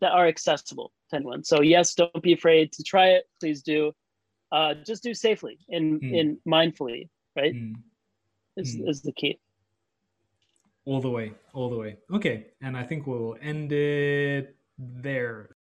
[0.00, 1.44] that are accessible to anyone.
[1.44, 3.24] So yes, don't be afraid to try it.
[3.40, 3.92] Please do.
[4.52, 6.20] Uh, just do safely and Mm.
[6.20, 7.54] and mindfully, right?
[8.56, 9.38] Is, is the key.
[10.84, 11.96] All the way, all the way.
[12.12, 15.53] Okay, and I think we'll end it there.